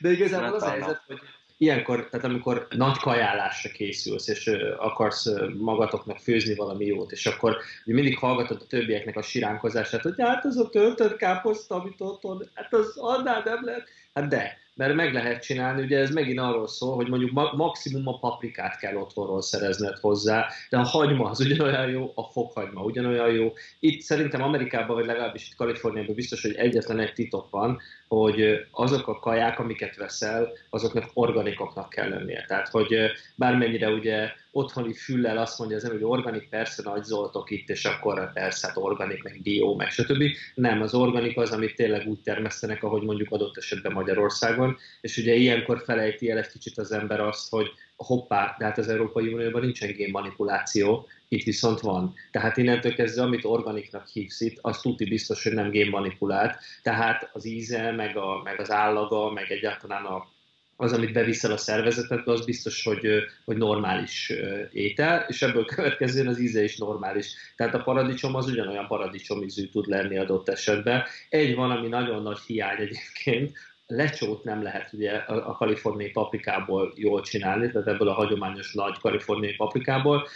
de 0.00 0.10
igazából 0.10 0.54
az 0.54 0.62
a 0.62 0.70
helyzet, 0.70 1.02
hogy 1.06 1.18
ilyenkor, 1.58 2.08
tehát 2.08 2.26
amikor 2.26 2.66
nagy 2.70 2.98
kajálásra 2.98 3.70
készülsz, 3.70 4.28
és 4.28 4.50
akarsz 4.78 5.30
magatoknak 5.58 6.18
főzni 6.18 6.54
valami 6.54 6.84
jót, 6.84 7.12
és 7.12 7.26
akkor 7.26 7.56
mindig 7.84 8.18
hallgatod 8.18 8.60
a 8.62 8.66
többieknek 8.66 9.16
a 9.16 9.22
siránkozását, 9.22 10.02
hogy 10.02 10.14
hát 10.18 10.44
az 10.44 10.56
a 10.56 10.68
töltött 10.68 11.16
káposzta, 11.16 11.74
amit 11.74 12.00
otthon, 12.00 12.50
hát 12.54 12.74
az 12.74 12.96
annál 12.96 13.42
nem 13.44 13.64
lehet. 13.64 13.88
Hát 14.14 14.28
de, 14.28 14.58
mert 14.74 14.94
meg 14.94 15.12
lehet 15.12 15.42
csinálni, 15.42 15.82
ugye 15.82 15.98
ez 15.98 16.10
megint 16.10 16.38
arról 16.38 16.68
szól, 16.68 16.94
hogy 16.94 17.08
mondjuk 17.08 17.32
ma- 17.32 17.52
maximum 17.52 18.08
a 18.08 18.18
paprikát 18.18 18.78
kell 18.78 18.96
otthonról 18.96 19.42
szerezned 19.42 19.98
hozzá, 19.98 20.46
de 20.70 20.78
a 20.78 20.82
hagyma 20.82 21.30
az 21.30 21.40
ugyanolyan 21.40 21.88
jó, 21.88 22.12
a 22.14 22.22
fokhagyma 22.22 22.82
ugyanolyan 22.82 23.30
jó. 23.30 23.52
Itt 23.80 24.00
szerintem 24.00 24.42
Amerikában, 24.42 24.96
vagy 24.96 25.06
legalábbis 25.06 25.48
itt 25.48 25.54
Kaliforniában 25.54 26.14
biztos, 26.14 26.42
hogy 26.42 26.54
egyetlen 26.54 26.98
egy 26.98 27.12
titok 27.12 27.50
van, 27.50 27.80
hogy 28.08 28.66
azok 28.70 29.08
a 29.08 29.18
kaják, 29.18 29.58
amiket 29.58 29.96
veszel, 29.96 30.52
azoknak 30.70 31.10
organikoknak 31.14 31.88
kell 31.88 32.08
lennie. 32.08 32.44
Tehát, 32.48 32.68
hogy 32.68 32.96
bármennyire 33.34 33.88
ugye 33.88 34.30
otthoni 34.50 34.94
füllel 34.94 35.38
azt 35.38 35.58
mondja 35.58 35.76
az 35.76 35.84
ember, 35.84 36.00
hogy 36.00 36.10
organik, 36.10 36.48
persze 36.48 36.82
nagy 36.84 37.04
zoltok 37.04 37.50
itt, 37.50 37.68
és 37.68 37.84
akkor 37.84 38.32
persze 38.32 38.66
hát 38.66 38.76
organik, 38.76 39.22
meg 39.22 39.40
bio, 39.42 39.74
meg 39.74 39.90
stb. 39.90 40.22
Nem, 40.54 40.82
az 40.82 40.94
organik 40.94 41.36
az, 41.36 41.50
amit 41.50 41.76
tényleg 41.76 42.06
úgy 42.06 42.20
termesztenek, 42.20 42.82
ahogy 42.82 43.02
mondjuk 43.02 43.32
adott 43.32 43.56
esetben 43.56 43.92
Magyarországon, 43.92 44.76
és 45.00 45.16
ugye 45.16 45.34
ilyenkor 45.34 45.82
felejti 45.84 46.30
el 46.30 46.38
egy 46.38 46.48
kicsit 46.48 46.78
az 46.78 46.92
ember 46.92 47.20
azt, 47.20 47.50
hogy 47.50 47.70
hoppá, 47.96 48.54
de 48.58 48.64
hát 48.64 48.78
az 48.78 48.88
Európai 48.88 49.32
Unióban 49.32 49.60
nincsen 49.60 49.92
génmanipuláció, 49.92 51.06
itt 51.28 51.44
viszont 51.44 51.80
van. 51.80 52.14
Tehát 52.30 52.56
innentől 52.56 52.94
kezdve, 52.94 53.22
amit 53.22 53.44
organiknak 53.44 54.06
hívsz 54.06 54.40
itt, 54.40 54.58
az 54.60 54.80
tuti 54.80 55.04
biztos, 55.04 55.42
hogy 55.42 55.52
nem 55.52 55.70
génmanipulált. 55.70 56.58
Tehát 56.82 57.30
az 57.32 57.44
íze, 57.44 57.90
meg, 57.90 58.16
a, 58.16 58.40
meg 58.44 58.60
az 58.60 58.70
állaga, 58.70 59.32
meg 59.32 59.50
egyáltalán 59.50 60.04
a, 60.04 60.28
az, 60.76 60.92
amit 60.92 61.12
beviszel 61.12 61.52
a 61.52 61.56
szervezetedbe, 61.56 62.32
az 62.32 62.44
biztos, 62.44 62.84
hogy, 62.84 63.08
hogy 63.44 63.56
normális 63.56 64.32
étel, 64.72 65.24
és 65.28 65.42
ebből 65.42 65.64
következően 65.64 66.26
az 66.26 66.38
íze 66.38 66.62
is 66.62 66.76
normális. 66.76 67.34
Tehát 67.56 67.74
a 67.74 67.82
paradicsom 67.82 68.34
az 68.34 68.46
ugyanolyan 68.46 68.86
paradicsomízű 68.86 69.68
tud 69.68 69.86
lenni 69.86 70.18
adott 70.18 70.48
esetben. 70.48 71.02
Egy 71.28 71.54
van, 71.54 71.70
ami 71.70 71.88
nagyon 71.88 72.22
nagy 72.22 72.38
hiány 72.46 72.80
egyébként, 72.80 73.58
lecsót 73.86 74.44
nem 74.44 74.62
lehet 74.62 74.92
ugye 74.92 75.12
a, 75.12 75.52
kaliforniai 75.52 76.10
paprikából 76.10 76.92
jól 76.96 77.20
csinálni, 77.20 77.70
tehát 77.70 77.88
ebből 77.88 78.08
a 78.08 78.12
hagyományos 78.12 78.74
nagy 78.74 78.98
kaliforniai 78.98 79.54
paprikából, 79.54 80.28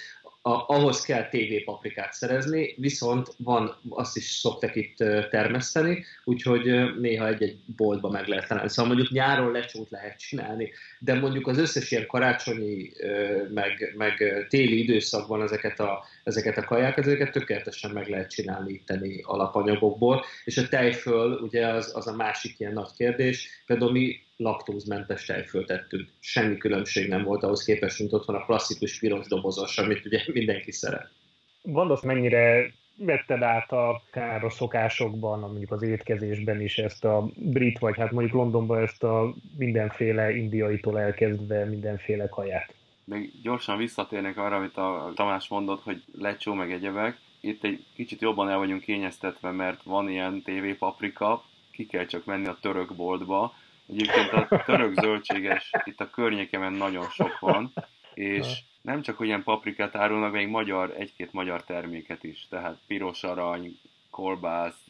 a, 0.42 0.50
ahhoz 0.50 1.02
kell 1.02 1.28
TV 1.28 1.64
paprikát 1.64 2.12
szerezni, 2.12 2.75
viszont 2.76 3.35
van, 3.38 3.76
azt 3.88 4.16
is 4.16 4.25
szoktak 4.25 4.76
itt 4.76 4.97
termeszteni, 5.30 6.04
úgyhogy 6.25 6.95
néha 7.00 7.26
egy-egy 7.26 7.59
boltba 7.76 8.11
meg 8.11 8.26
lehet 8.26 8.49
találni. 8.49 8.71
Szóval 8.71 8.95
mondjuk 8.95 9.12
nyáron 9.12 9.52
lecsót 9.52 9.90
lehet 9.90 10.19
csinálni, 10.19 10.73
de 10.99 11.14
mondjuk 11.14 11.47
az 11.47 11.59
összes 11.59 11.90
ilyen 11.90 12.07
karácsonyi, 12.07 12.90
meg, 13.50 13.95
meg 13.97 14.47
téli 14.49 14.83
időszakban 14.83 15.42
ezeket 15.42 15.80
a, 15.80 16.04
ezeket 16.25 16.57
a 16.57 16.65
kajákat, 16.65 17.07
ezeket 17.07 17.33
tökéletesen 17.33 17.91
meg 17.91 18.09
lehet 18.09 18.31
csinálni 18.31 18.73
itteni 18.73 19.21
alapanyagokból, 19.23 20.25
és 20.45 20.57
a 20.57 20.69
tejföl 20.69 21.39
ugye 21.43 21.67
az, 21.67 21.93
az 21.95 22.07
a 22.07 22.17
másik 22.17 22.59
ilyen 22.59 22.73
nagy 22.73 22.91
kérdés, 22.97 23.49
például 23.67 23.93
mi 23.93 24.17
laktózmentes 24.37 25.25
tejfölt 25.25 25.67
tettünk. 25.67 26.09
Semmi 26.21 26.57
különbség 26.57 27.09
nem 27.09 27.23
volt 27.23 27.43
ahhoz 27.43 27.65
képest, 27.65 27.99
mint 27.99 28.12
otthon 28.12 28.35
a 28.35 28.45
klasszikus 28.45 28.99
piros 28.99 29.27
dobozos, 29.27 29.79
amit 29.79 30.07
ugye 30.07 30.23
mindenki 30.33 30.73
szeret. 30.73 31.11
Gondolsz, 31.62 32.03
mennyire 32.03 32.73
vetted 32.97 33.43
át 33.43 33.73
a 33.73 34.03
káros 34.11 34.53
szokásokban, 34.53 35.39
mondjuk 35.39 35.73
az 35.73 35.83
étkezésben 35.83 36.61
is 36.61 36.79
ezt 36.79 37.05
a 37.05 37.31
brit, 37.35 37.79
vagy 37.79 37.97
hát 37.97 38.11
mondjuk 38.11 38.35
Londonban 38.35 38.83
ezt 38.83 39.03
a 39.03 39.35
mindenféle 39.57 40.31
indiaitól 40.31 41.00
elkezdve 41.00 41.65
mindenféle 41.65 42.29
kaját? 42.29 42.75
Még 43.11 43.33
gyorsan 43.43 43.76
visszatérnek 43.76 44.37
arra, 44.37 44.57
amit 44.57 44.76
a 44.76 45.12
Tamás 45.14 45.49
mondott, 45.49 45.83
hogy 45.83 46.02
lecsó 46.19 46.52
meg 46.52 46.73
egyebek. 46.73 47.19
Itt 47.40 47.64
egy 47.64 47.85
kicsit 47.95 48.21
jobban 48.21 48.49
el 48.49 48.59
vagyunk 48.59 48.83
kényeztetve, 48.83 49.50
mert 49.50 49.83
van 49.83 50.09
ilyen 50.09 50.43
TV 50.43 50.79
paprika, 50.79 51.45
ki 51.71 51.87
kell 51.87 52.07
csak 52.07 52.25
menni 52.25 52.47
a 52.47 52.59
török 52.61 52.95
boltba, 52.95 53.55
Egyébként 53.90 54.33
a 54.33 54.62
török 54.64 55.00
zöldséges 55.00 55.71
itt 55.85 56.00
a 56.00 56.11
környékemen 56.11 56.73
nagyon 56.73 57.09
sok 57.09 57.38
van, 57.38 57.73
és 58.14 58.59
nem 58.83 59.02
csak 59.02 59.21
olyan 59.21 59.43
paprikát 59.43 59.95
árulnak, 59.95 60.33
még 60.33 60.49
magyar, 60.49 60.95
egy-két 60.99 61.33
magyar 61.33 61.64
terméket 61.64 62.25
is, 62.25 62.47
tehát 62.49 62.79
piros 62.87 63.25
arany, 63.25 63.79
kolbász, 64.11 64.81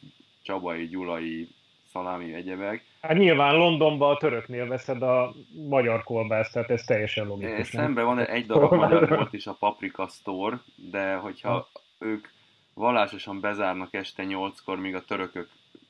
csabai, 0.41 0.87
gyulai, 0.87 1.47
szalámi, 1.91 2.33
egyebek. 2.33 2.85
Hát 3.01 3.17
nyilván 3.17 3.55
Londonban 3.55 4.11
a 4.11 4.17
töröknél 4.17 4.67
veszed 4.67 5.01
a 5.01 5.33
magyar 5.67 6.03
kolbászt, 6.03 6.53
tehát 6.53 6.69
ez 6.69 6.83
teljesen 6.83 7.27
logikus. 7.27 7.67
Szemben 7.67 8.05
van 8.05 8.19
egy 8.19 8.45
darab 8.45 8.73
magyar 8.73 9.09
volt 9.09 9.33
is 9.33 9.47
a 9.47 9.53
Paprika 9.53 10.07
Store, 10.07 10.61
de 10.75 11.15
hogyha 11.15 11.69
ők 11.99 12.27
vallásosan 12.73 13.39
bezárnak 13.39 13.93
este 13.93 14.23
nyolckor, 14.23 14.79
míg 14.79 14.95
a 14.95 15.05
törökök 15.05 15.49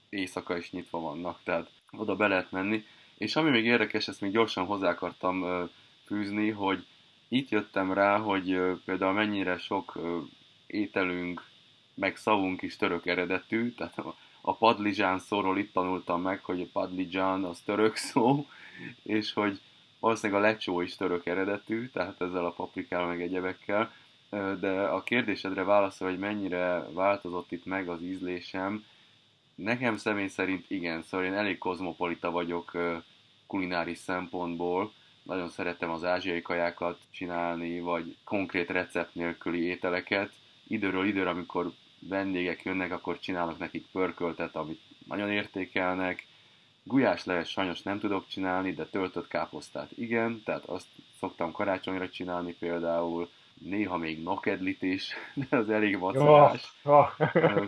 éjszaka 0.09 0.57
is 0.57 0.71
nyitva 0.71 0.99
vannak, 0.99 1.39
tehát 1.43 1.69
oda 1.97 2.15
be 2.15 2.27
lehet 2.27 2.51
menni. 2.51 2.83
És 3.17 3.35
ami 3.35 3.49
még 3.49 3.65
érdekes, 3.65 4.07
ezt 4.07 4.21
még 4.21 4.31
gyorsan 4.31 4.65
hozzá 4.65 4.89
akartam 4.89 5.67
fűzni, 6.05 6.49
hogy 6.49 6.85
itt 7.27 7.49
jöttem 7.49 7.93
rá, 7.93 8.17
hogy 8.17 8.59
például 8.85 9.13
mennyire 9.13 9.57
sok 9.57 9.99
ételünk, 10.67 11.49
meg 11.93 12.15
szavunk 12.15 12.61
is 12.61 12.75
török 12.75 13.05
eredetű, 13.05 13.71
tehát 13.71 13.95
a 14.41 14.55
padlizsán 14.55 15.19
szóról 15.19 15.57
itt 15.57 15.73
tanultam 15.73 16.21
meg, 16.21 16.43
hogy 16.43 16.61
a 16.61 16.69
padlizsán 16.73 17.43
az 17.43 17.59
török 17.59 17.95
szó, 17.95 18.47
és 19.03 19.33
hogy 19.33 19.59
valószínűleg 19.99 20.41
a 20.41 20.45
lecsó 20.45 20.81
is 20.81 20.95
török 20.95 21.25
eredetű, 21.25 21.87
tehát 21.87 22.21
ezzel 22.21 22.45
a 22.45 22.51
paprikával 22.51 23.07
meg 23.07 23.21
egyebekkel, 23.21 23.91
de 24.59 24.81
a 24.81 25.03
kérdésedre 25.03 25.63
válaszol, 25.63 26.09
hogy 26.09 26.19
mennyire 26.19 26.85
változott 26.93 27.51
itt 27.51 27.65
meg 27.65 27.89
az 27.89 28.01
ízlésem, 28.01 28.85
nekem 29.55 29.97
személy 29.97 30.27
szerint 30.27 30.65
igen, 30.67 31.01
szóval 31.01 31.25
én 31.25 31.33
elég 31.33 31.57
kozmopolita 31.57 32.31
vagyok 32.31 32.77
kulináris 33.47 33.97
szempontból. 33.97 34.93
Nagyon 35.23 35.49
szeretem 35.49 35.89
az 35.89 36.03
ázsiai 36.03 36.41
kajákat 36.41 36.99
csinálni, 37.11 37.79
vagy 37.79 38.17
konkrét 38.23 38.69
recept 38.69 39.15
nélküli 39.15 39.63
ételeket. 39.63 40.33
Időről 40.67 41.05
időre, 41.05 41.29
amikor 41.29 41.71
vendégek 42.09 42.63
jönnek, 42.63 42.91
akkor 42.91 43.19
csinálok 43.19 43.57
nekik 43.57 43.85
pörköltet, 43.91 44.55
amit 44.55 44.81
nagyon 45.07 45.31
értékelnek. 45.31 46.27
Gulyás 46.83 47.25
leves 47.25 47.49
sajnos 47.49 47.81
nem 47.81 47.99
tudok 47.99 48.27
csinálni, 48.27 48.73
de 48.73 48.85
töltött 48.85 49.27
káposztát 49.27 49.91
igen, 49.95 50.41
tehát 50.45 50.65
azt 50.65 50.87
szoktam 51.19 51.51
karácsonyra 51.51 52.09
csinálni 52.09 52.53
például, 52.59 53.29
néha 53.53 53.97
még 53.97 54.23
nokedlit 54.23 54.81
is, 54.81 55.13
de 55.49 55.57
az 55.57 55.69
elég 55.69 55.99
vacsorás. 55.99 56.73
Oh, 56.83 56.93
oh. 56.93 57.65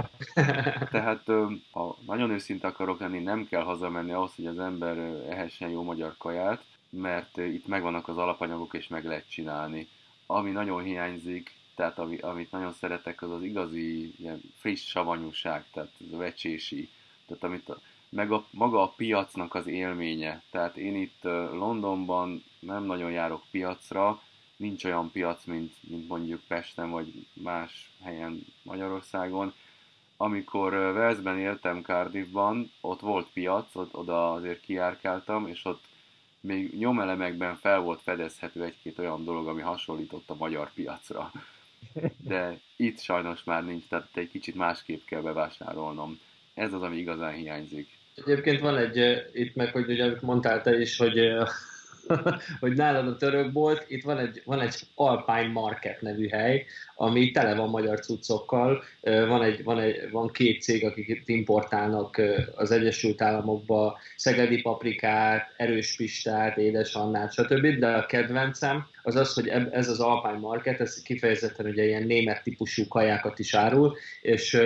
Tehát 0.92 1.24
ha 1.72 1.98
nagyon 2.06 2.32
őszinte 2.32 2.68
akarok 2.68 3.00
lenni, 3.00 3.20
nem 3.20 3.46
kell 3.46 3.64
hazamenni 3.64 4.12
ahhoz, 4.12 4.36
hogy 4.36 4.46
az 4.46 4.60
ember 4.60 4.98
ehessen 5.30 5.70
jó 5.70 5.84
magyar 5.84 6.16
kaját, 6.18 6.64
mert 6.90 7.38
itt 7.38 7.68
megvannak 7.68 8.08
az 8.08 8.18
alapanyagok, 8.18 8.74
és 8.74 8.88
meg 8.88 9.06
lehet 9.06 9.30
csinálni. 9.30 9.88
Ami 10.26 10.52
nagyon 10.52 10.84
hiányzik, 10.84 11.52
tehát 11.76 12.00
ami, 12.00 12.18
amit 12.18 12.52
nagyon 12.52 12.74
szeretek, 12.74 13.22
az 13.22 13.32
az 13.32 13.44
igazi 13.44 14.14
ilyen 14.18 14.42
friss 14.56 14.90
savanyúság, 14.90 15.66
tehát 15.72 15.92
a 16.12 16.18
vecsési, 16.18 16.90
tehát 17.28 17.44
amit 17.44 17.70
a, 17.70 17.80
meg 18.10 18.32
a, 18.32 18.46
maga 18.50 18.82
a 18.82 18.94
piacnak 18.96 19.56
az 19.56 19.68
élménye. 19.68 20.44
Tehát 20.52 20.78
én 20.78 20.96
itt 20.96 21.24
Londonban 21.52 22.44
nem 22.60 22.84
nagyon 22.84 23.12
járok 23.12 23.44
piacra, 23.52 24.22
nincs 24.56 24.86
olyan 24.86 25.12
piac, 25.12 25.46
mint, 25.46 25.74
mint 25.82 26.08
mondjuk 26.08 26.42
Pesten 26.48 26.90
vagy 26.90 27.28
más 27.34 27.92
helyen 28.04 28.46
Magyarországon. 28.64 29.54
amikor 30.18 30.72
Velszben 30.72 31.40
éltem 31.40 31.82
Cardiffban, 31.82 32.72
ott 32.82 33.00
volt 33.00 33.28
piac, 33.34 33.76
ott, 33.76 33.96
oda 33.96 34.34
azért 34.34 34.62
kiárkáltam, 34.62 35.48
és 35.48 35.66
ott 35.66 35.84
még 36.40 36.78
nyomelemekben 36.78 37.56
fel 37.56 37.80
volt 37.80 38.02
fedezhető 38.02 38.64
egy-két 38.64 39.00
olyan 39.00 39.24
dolog, 39.24 39.48
ami 39.48 39.62
hasonlított 39.62 40.30
a 40.30 40.36
magyar 40.36 40.74
piacra. 40.74 41.32
De 42.18 42.60
itt 42.76 43.00
sajnos 43.00 43.44
már 43.44 43.66
nincs, 43.66 43.84
tehát 43.90 44.10
egy 44.14 44.30
kicsit 44.30 44.56
másképp 44.56 45.06
kell 45.06 45.22
bevásárolnom. 45.22 46.20
Ez 46.54 46.74
az, 46.74 46.82
ami 46.82 46.98
igazán 46.98 47.34
hiányzik. 47.34 47.90
Egyébként 48.16 48.60
van 48.60 48.78
egy, 48.78 49.24
itt 49.34 49.56
meg, 49.56 49.72
hogy 49.72 49.90
ugye 49.90 50.12
mondtál 50.22 50.62
te 50.62 50.80
is, 50.80 50.98
hogy 50.98 51.20
hogy 52.60 52.74
nálad 52.74 53.08
a 53.08 53.16
török 53.16 53.52
bolt, 53.52 53.86
itt 53.88 54.04
van 54.04 54.18
egy, 54.18 54.42
van 54.46 54.60
egy 54.60 54.76
Alpine 54.96 55.52
Market 55.52 56.02
nevű 56.02 56.28
hely, 56.28 56.66
ami 56.96 57.32
tele 57.32 57.56
van 57.56 57.70
magyar 57.70 58.00
cuccokkal. 58.00 58.84
Van, 59.02 59.44
egy, 59.44 59.64
van, 59.64 59.80
egy, 59.80 60.12
van 60.12 60.32
két 60.32 60.62
cég, 60.62 60.86
akik 60.86 61.22
importálnak 61.26 62.22
az 62.56 62.72
Egyesült 62.72 63.22
Államokba 63.22 64.00
szegedi 64.16 64.62
paprikát, 64.62 65.54
erős 65.58 65.96
pistát, 65.96 66.58
édes 66.58 66.94
annát, 66.94 67.34
stb. 67.34 67.68
De 67.68 67.88
a 67.88 68.06
kedvencem 68.06 68.88
az 69.04 69.16
az, 69.16 69.34
hogy 69.34 69.48
ez 69.72 69.90
az 69.90 70.00
Alpine 70.00 70.40
Market, 70.40 70.80
ez 70.80 71.02
kifejezetten 71.02 71.66
ugye 71.66 71.84
ilyen 71.84 72.04
német 72.04 72.44
típusú 72.44 72.88
kajákat 72.88 73.40
is 73.40 73.54
árul, 73.54 73.98
és 74.22 74.58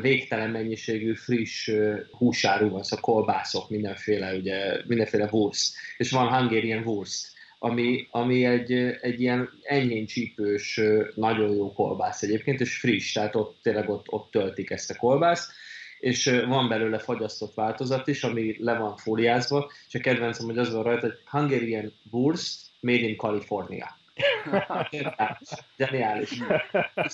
végtelen 0.00 0.50
mennyiségű 0.50 1.14
friss 1.14 1.70
húsáru 2.10 2.68
van, 2.68 2.82
szóval 2.82 3.04
kolbászok, 3.04 3.70
mindenféle, 3.70 4.34
ugye, 4.34 4.82
mindenféle 4.86 5.28
wurst, 5.32 5.74
és 5.96 6.10
van 6.10 6.28
Hungarian 6.28 6.82
wurst, 6.86 7.36
ami, 7.58 8.06
ami 8.10 8.44
egy, 8.44 8.72
egy 9.00 9.20
ilyen 9.20 9.50
enyhén 9.62 10.06
csípős, 10.06 10.80
nagyon 11.14 11.56
jó 11.56 11.72
kolbász 11.72 12.22
egyébként, 12.22 12.60
és 12.60 12.78
friss, 12.78 13.12
tehát 13.12 13.34
ott 13.34 13.58
tényleg 13.62 13.88
ott, 13.88 14.06
ott 14.08 14.30
töltik 14.30 14.70
ezt 14.70 14.90
a 14.90 14.96
kolbászt, 14.96 15.52
és 15.98 16.24
van 16.46 16.68
belőle 16.68 16.98
fagyasztott 16.98 17.54
változat 17.54 18.08
is, 18.08 18.24
ami 18.24 18.56
le 18.58 18.78
van 18.78 18.96
fóliázva, 18.96 19.70
és 19.88 19.94
a 19.94 19.98
kedvencem, 19.98 20.46
hogy 20.46 20.58
az 20.58 20.72
van 20.72 20.82
rajta, 20.82 21.06
hogy 21.06 21.18
Hungarian 21.24 21.92
Wurst 22.10 22.60
made 22.80 23.08
in 23.08 23.16
California. 23.16 23.97
Zseniális. 25.78 26.30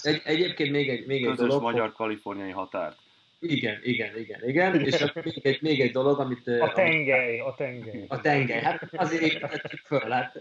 Egy, 0.02 0.22
egyébként 0.24 0.70
még 0.70 0.88
egy, 0.88 1.06
még 1.06 1.24
egy 1.24 1.34
dolog. 1.34 1.62
magyar-kaliforniai 1.62 2.50
határ. 2.50 2.94
Igen, 3.40 3.80
igen, 3.82 4.18
igen, 4.18 4.48
igen. 4.48 4.80
És 4.80 5.00
akkor 5.00 5.24
még 5.24 5.40
egy, 5.42 5.62
még 5.62 5.80
egy 5.80 5.92
dolog, 5.92 6.20
amit... 6.20 6.48
A 6.48 6.72
tengely, 6.74 7.40
a 7.40 7.54
tengely. 7.56 8.04
A 8.08 8.20
tengely, 8.20 8.60
hát 8.60 8.88
azért 8.92 9.22
építettük 9.22 9.80
föl, 9.86 10.10
hát. 10.10 10.38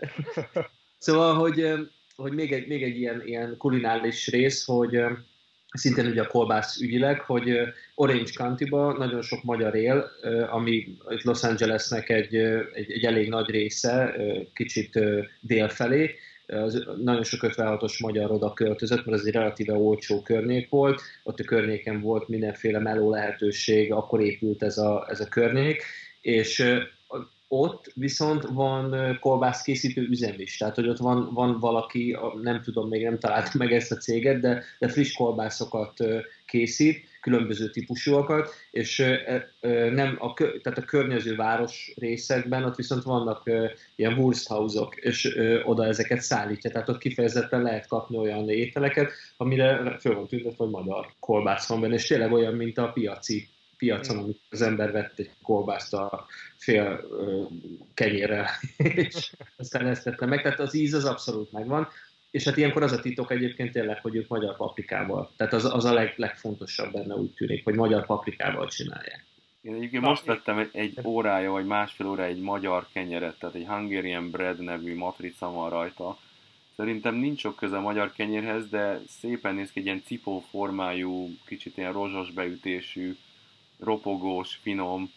Szóval, 0.98 1.36
hogy, 1.36 1.74
hogy 2.16 2.34
még 2.34 2.52
egy, 2.52 2.68
még 2.68 2.84
egy 2.84 3.00
ilyen, 3.00 3.22
ilyen 3.26 3.56
kulinális 3.58 4.28
rész, 4.28 4.66
hogy 4.66 5.04
szintén 5.74 6.06
ugye 6.06 6.22
a 6.22 6.28
kolbász 6.28 6.82
ügyileg, 6.82 7.20
hogy 7.20 7.60
Orange 7.96 8.32
County-ba 8.36 8.98
nagyon 8.98 9.22
sok 9.22 9.44
magyar 9.44 9.76
él, 9.76 10.12
ami 10.50 10.98
Los 11.24 11.44
Angelesnek 11.44 12.10
egy, 12.10 12.36
egy, 12.74 12.92
egy 12.92 13.04
elég 13.04 13.30
nagy 13.30 13.50
része, 13.50 14.16
kicsit 14.54 15.00
dél 15.40 15.70
felé, 15.70 16.16
az 16.56 16.88
nagyon 17.04 17.24
sok 17.24 17.40
56-os 17.44 18.02
magyar 18.02 18.32
oda 18.32 18.54
költözött, 18.54 19.06
mert 19.06 19.20
ez 19.20 19.26
egy 19.26 19.34
relatíve 19.34 19.74
olcsó 19.74 20.22
környék 20.22 20.70
volt, 20.70 21.02
ott 21.24 21.40
a 21.40 21.44
környéken 21.44 22.02
volt 22.02 22.28
mindenféle 22.28 22.80
meló 22.80 23.10
lehetőség, 23.10 23.92
akkor 23.92 24.22
épült 24.22 24.64
ez 24.64 24.78
a, 24.78 25.06
ez 25.10 25.20
a 25.20 25.28
környék, 25.28 25.84
és 26.22 26.82
ott 27.48 27.92
viszont 27.96 28.44
van 28.44 29.18
kolbászkészítő 29.20 30.02
üzem 30.02 30.34
is, 30.38 30.58
tehát 30.58 30.76
hogy 30.76 30.88
ott 30.88 30.98
van, 30.98 31.34
van 31.34 31.60
valaki, 31.60 32.18
nem 32.42 32.62
tudom, 32.62 32.88
még 32.88 33.04
nem 33.04 33.20
találtam 33.20 33.52
meg 33.58 33.74
ezt 33.74 33.92
a 33.92 33.96
céget, 33.96 34.40
de, 34.40 34.64
de 34.80 34.88
friss 34.88 35.14
kolbászokat 35.14 35.94
készít, 36.46 37.12
különböző 37.24 37.70
típusúakat, 37.70 38.54
és 38.72 39.04
nem 39.92 40.18
a, 40.20 40.34
tehát 40.34 40.78
a 40.78 40.86
környező 40.86 41.36
város 41.36 41.94
részekben 41.96 42.64
ott 42.64 42.76
viszont 42.76 43.04
vannak 43.04 43.50
ilyen 43.96 44.14
Wursthausok, 44.14 44.96
és 44.96 45.38
oda 45.64 45.86
ezeket 45.86 46.22
szállítja, 46.22 46.72
tehát 46.72 46.90
ott 46.90 46.98
kifejezetten 46.98 47.62
lehet 47.62 47.88
kapni 47.88 48.18
olyan 48.18 48.50
ételeket, 48.50 49.12
amire 49.38 49.98
föl 50.00 50.16
van 50.16 50.28
tüntetve, 50.28 50.64
hogy 50.64 50.74
magyar 50.74 51.14
kolbász 51.20 51.68
van 51.68 51.82
benne, 51.82 51.94
és 51.94 52.08
tényleg 52.08 52.32
olyan, 52.32 52.54
mint 52.54 52.78
a 52.78 52.92
piaci 52.92 53.48
piacon, 53.78 54.18
amikor 54.18 54.42
az 54.50 54.62
ember 54.62 54.92
vett 54.92 55.20
egy 55.20 55.32
kolbászt 55.42 55.94
a 55.94 56.26
fél 56.56 57.08
kenyérrel, 57.94 58.48
és 58.78 59.34
aztán 59.58 59.88
ezt 59.88 60.04
tette 60.04 60.26
meg. 60.26 60.42
Tehát 60.42 60.60
az 60.60 60.74
íz 60.74 60.94
az 60.94 61.06
abszolút 61.06 61.52
megvan. 61.52 61.88
És 62.34 62.44
hát 62.44 62.58
ilyenkor 62.58 62.84
az 62.84 62.92
a 62.92 63.00
titok 63.00 63.32
egyébként 63.32 63.72
tényleg, 63.72 64.02
hogy 64.02 64.16
ők 64.16 64.28
magyar 64.28 64.56
paprikával. 64.56 65.32
Tehát 65.38 65.54
az, 65.54 65.66
az 65.66 65.86
a 65.86 65.94
leg, 65.94 66.14
legfontosabb 66.16 66.92
benne 66.92 67.16
úgy 67.16 67.34
tűnik, 67.34 67.64
hogy 67.64 67.76
magyar 67.76 68.06
paprikával 68.06 68.68
csinálják. 68.68 69.26
Én 69.62 69.74
egyébként 69.74 70.04
most 70.04 70.26
vettem 70.26 70.58
egy, 70.58 70.70
egy 70.72 71.00
órája, 71.04 71.52
vagy 71.52 71.66
másfél 71.66 72.08
órája 72.08 72.30
egy 72.30 72.42
magyar 72.42 72.88
kenyeret, 72.94 73.40
tehát 73.40 73.56
egy 73.56 73.66
Hungarian 73.66 74.30
Bread 74.30 74.60
nevű 74.60 74.96
matrica 74.96 75.52
van 75.52 75.70
rajta. 75.70 76.18
Szerintem 76.76 77.16
nincs 77.16 77.40
sok 77.40 77.56
köze 77.56 77.78
a 77.78 77.82
magyar 77.82 78.12
kenyérhez, 78.12 78.70
de 78.70 79.00
szépen 79.08 79.56
néz 79.56 79.72
ki 79.72 79.80
egy 79.80 79.86
ilyen 79.86 80.04
cipó 80.06 80.40
formájú, 80.50 81.30
kicsit 81.46 81.78
ilyen 81.78 81.94
rozsos 81.94 82.32
beütésű, 82.32 83.18
ropogós, 83.80 84.60
finom. 84.62 85.12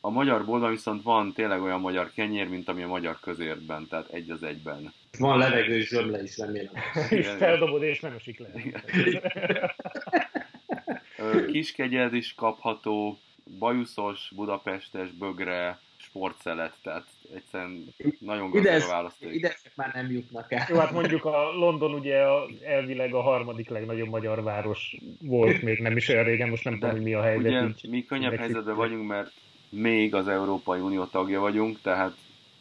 A 0.00 0.10
magyar 0.10 0.44
boltban 0.44 0.70
viszont 0.70 1.02
van 1.02 1.32
tényleg 1.32 1.62
olyan 1.62 1.80
magyar 1.80 2.10
kenyér, 2.14 2.48
mint 2.48 2.68
ami 2.68 2.82
a 2.82 2.88
magyar 2.88 3.18
közértben, 3.20 3.86
tehát 3.88 4.08
egy 4.08 4.30
az 4.30 4.42
egyben. 4.42 4.92
Van 5.18 5.38
levegős 5.38 5.88
zsömle 5.88 6.22
is, 6.22 6.38
remélem. 6.38 6.72
és 7.10 7.26
feldobod, 7.26 7.82
és 7.82 8.00
nem 8.00 8.14
esik 8.14 8.38
le. 8.38 8.48
Kiskegyed 11.52 12.14
is 12.14 12.34
kapható, 12.34 13.18
bajuszos, 13.58 14.32
budapestes, 14.34 15.10
bögre, 15.10 15.78
sportszelet, 15.96 16.72
tehát 16.82 17.06
egyszerűen 17.34 17.94
nagyon 18.18 18.50
gazdag 18.50 18.82
a 18.82 18.86
választék. 18.86 19.34
Ide 19.34 19.56
már 19.74 19.94
nem 19.94 20.10
jutnak 20.10 20.52
el. 20.52 20.66
Jó, 20.68 20.78
hát 20.78 20.90
mondjuk 20.90 21.24
a 21.24 21.52
London 21.52 21.94
ugye 21.94 22.22
a, 22.22 22.48
elvileg 22.64 23.14
a 23.14 23.20
harmadik 23.20 23.68
legnagyobb 23.68 24.08
magyar 24.08 24.42
város 24.42 24.96
volt 25.20 25.62
még 25.62 25.78
nem 25.78 25.96
is 25.96 26.08
olyan 26.08 26.24
régen, 26.24 26.48
most 26.48 26.64
nem 26.64 26.72
De 26.72 26.78
tudom, 26.78 26.94
hogy 26.94 27.04
mi 27.04 27.14
a 27.14 27.22
helyzet. 27.22 27.46
Ugye, 27.46 27.62
így, 27.62 27.90
mi 27.90 28.04
könnyebb 28.04 28.36
helyzetben 28.36 28.76
vagyunk, 28.76 29.08
mert 29.08 29.32
még 29.68 30.14
az 30.14 30.28
Európai 30.28 30.80
Unió 30.80 31.04
tagja 31.04 31.40
vagyunk, 31.40 31.80
tehát 31.80 32.16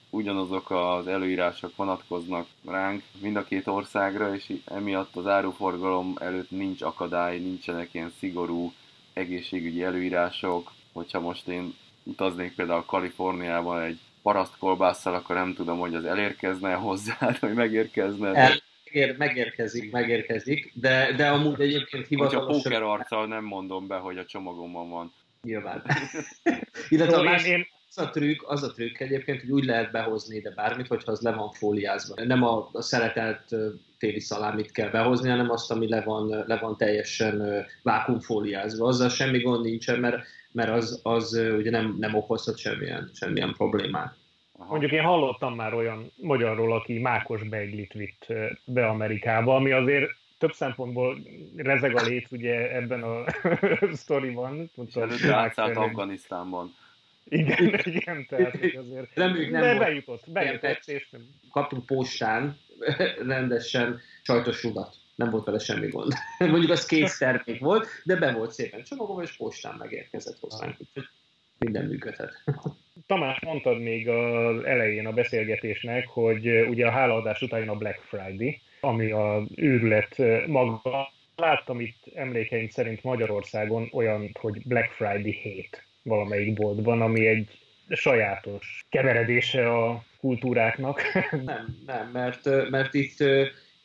ugyanazok 0.09 0.71
az 0.71 1.07
előírások 1.07 1.75
vonatkoznak 1.75 2.47
ránk 2.65 3.03
mind 3.21 3.35
a 3.35 3.43
két 3.43 3.67
országra, 3.67 4.35
és 4.35 4.53
emiatt 4.65 5.15
az 5.15 5.27
áruforgalom 5.27 6.15
előtt 6.19 6.51
nincs 6.51 6.81
akadály, 6.81 7.39
nincsenek 7.39 7.93
ilyen 7.93 8.13
szigorú 8.19 8.73
egészségügyi 9.13 9.83
előírások. 9.83 10.71
Hogyha 10.93 11.19
most 11.19 11.47
én 11.47 11.75
utaznék 12.03 12.55
például 12.55 12.85
Kaliforniában 12.85 13.81
egy 13.81 13.99
parasztkolbásszal, 14.21 15.13
akkor 15.13 15.35
nem 15.35 15.53
tudom, 15.53 15.79
hogy 15.79 15.95
az 15.95 16.05
elérkezne 16.05 16.73
hozzá, 16.73 17.17
vagy 17.39 17.53
megérkezne. 17.53 18.33
El, 18.33 18.61
megér, 18.83 19.17
megérkezik, 19.17 19.91
megérkezik, 19.91 20.71
de, 20.73 21.13
de 21.15 21.27
amúgy 21.27 21.61
egyébként 21.61 22.07
hivatalosan... 22.07 22.53
Hogyha 22.53 22.69
póker 22.69 22.81
arccal 22.81 23.27
nem 23.27 23.43
mondom 23.43 23.87
be, 23.87 23.95
hogy 23.95 24.17
a 24.17 24.25
csomagomban 24.25 24.89
van. 24.89 25.13
Nyilván. 25.41 25.83
Illetve 26.89 27.21
én, 27.21 27.53
én, 27.53 27.67
az 27.89 27.97
a 27.97 28.09
trükk, 28.09 28.41
az 28.49 28.63
a 28.63 28.71
trükk 28.71 28.99
egyébként, 28.99 29.41
hogy 29.41 29.51
úgy 29.51 29.65
lehet 29.65 29.91
behozni 29.91 30.35
ide 30.35 30.51
bármit, 30.55 30.87
hogyha 30.87 31.11
az 31.11 31.21
le 31.21 31.31
van 31.31 31.51
fóliázva. 31.51 32.23
Nem 32.23 32.43
a, 32.43 32.69
a 32.71 32.81
szeretelt 32.81 33.55
téli 33.97 34.19
szalámit 34.19 34.71
kell 34.71 34.89
behozni, 34.89 35.29
hanem 35.29 35.49
azt, 35.49 35.71
ami 35.71 35.89
le 35.89 36.01
van, 36.01 36.43
le 36.47 36.57
van 36.57 36.77
teljesen 36.77 37.65
vákumfóliázva. 37.83 38.87
Azzal 38.87 39.09
semmi 39.09 39.41
gond 39.41 39.65
nincsen, 39.65 39.99
mert, 39.99 40.23
mert 40.51 40.69
az, 40.69 40.99
az 41.03 41.33
ugye 41.57 41.69
nem, 41.69 41.95
nem 41.99 42.15
okozhat 42.15 42.57
semmilyen, 42.57 43.09
semmilyen 43.13 43.53
problémát. 43.53 44.15
Aha. 44.57 44.69
Mondjuk 44.69 44.91
én 44.91 45.03
hallottam 45.03 45.55
már 45.55 45.73
olyan 45.73 46.11
magyarról, 46.15 46.73
aki 46.73 46.99
mákos 46.99 47.43
beiglit 47.43 47.93
vitt 47.93 48.25
be 48.65 48.87
Amerikába, 48.87 49.55
ami 49.55 49.71
azért 49.71 50.11
több 50.37 50.51
szempontból 50.51 51.17
rezeg 51.55 51.95
a 51.95 52.01
lét 52.01 52.27
ugye 52.31 52.75
ebben 52.75 53.03
a 53.03 53.23
sztoriban. 53.91 54.71
És 54.87 54.95
előtte 54.95 55.35
átszállt 55.35 55.77
Afganisztánban. 55.77 56.75
Igen, 57.29 57.79
igen, 57.83 58.25
tehát 58.29 58.57
hogy 58.57 58.75
azért... 58.75 59.15
Reméljük 59.15 59.51
nem 59.51 59.61
de 59.61 59.77
bejutott, 59.77 60.23
bejutott, 60.31 60.85
és 60.85 61.09
nem. 61.09 61.21
Kaptunk 61.51 61.85
postán 61.85 62.57
rendesen 63.27 63.99
sajtos 64.21 64.63
rudat. 64.63 64.95
Nem 65.15 65.29
volt 65.29 65.45
vele 65.45 65.59
semmi 65.59 65.87
gond. 65.87 66.13
Mondjuk 66.39 66.71
az 66.71 66.85
kész 66.85 67.17
termék 67.17 67.59
volt, 67.59 67.87
de 68.03 68.15
be 68.15 68.31
volt 68.31 68.51
szépen 68.51 68.83
csomagolva, 68.83 69.21
és 69.21 69.35
postán 69.35 69.75
megérkezett 69.77 70.39
hozzánk. 70.39 70.75
Úgyhogy 70.79 71.05
minden 71.57 71.85
működhet. 71.85 72.43
Tamás, 73.07 73.39
mondtad 73.39 73.79
még 73.79 74.09
az 74.09 74.63
elején 74.63 75.07
a 75.07 75.11
beszélgetésnek, 75.11 76.07
hogy 76.07 76.47
ugye 76.47 76.87
a 76.87 76.91
hálaadás 76.91 77.41
után 77.41 77.59
jön 77.59 77.69
a 77.69 77.75
Black 77.75 77.99
Friday, 78.01 78.61
ami 78.81 79.11
a 79.11 79.47
őrület 79.55 80.17
maga. 80.47 81.11
Láttam 81.35 81.79
itt 81.79 82.03
emlékeim 82.13 82.69
szerint 82.69 83.03
Magyarországon 83.03 83.89
olyan, 83.91 84.29
hogy 84.39 84.61
Black 84.65 84.91
Friday 84.91 85.39
hét 85.41 85.86
valamelyik 86.07 86.53
boltban, 86.53 87.01
ami 87.01 87.27
egy 87.27 87.47
sajátos 87.89 88.85
keveredése 88.89 89.73
a 89.73 90.03
kultúráknak. 90.19 91.01
Nem, 91.45 91.77
nem, 91.85 92.09
mert, 92.13 92.69
mert 92.69 92.93
itt 92.93 93.19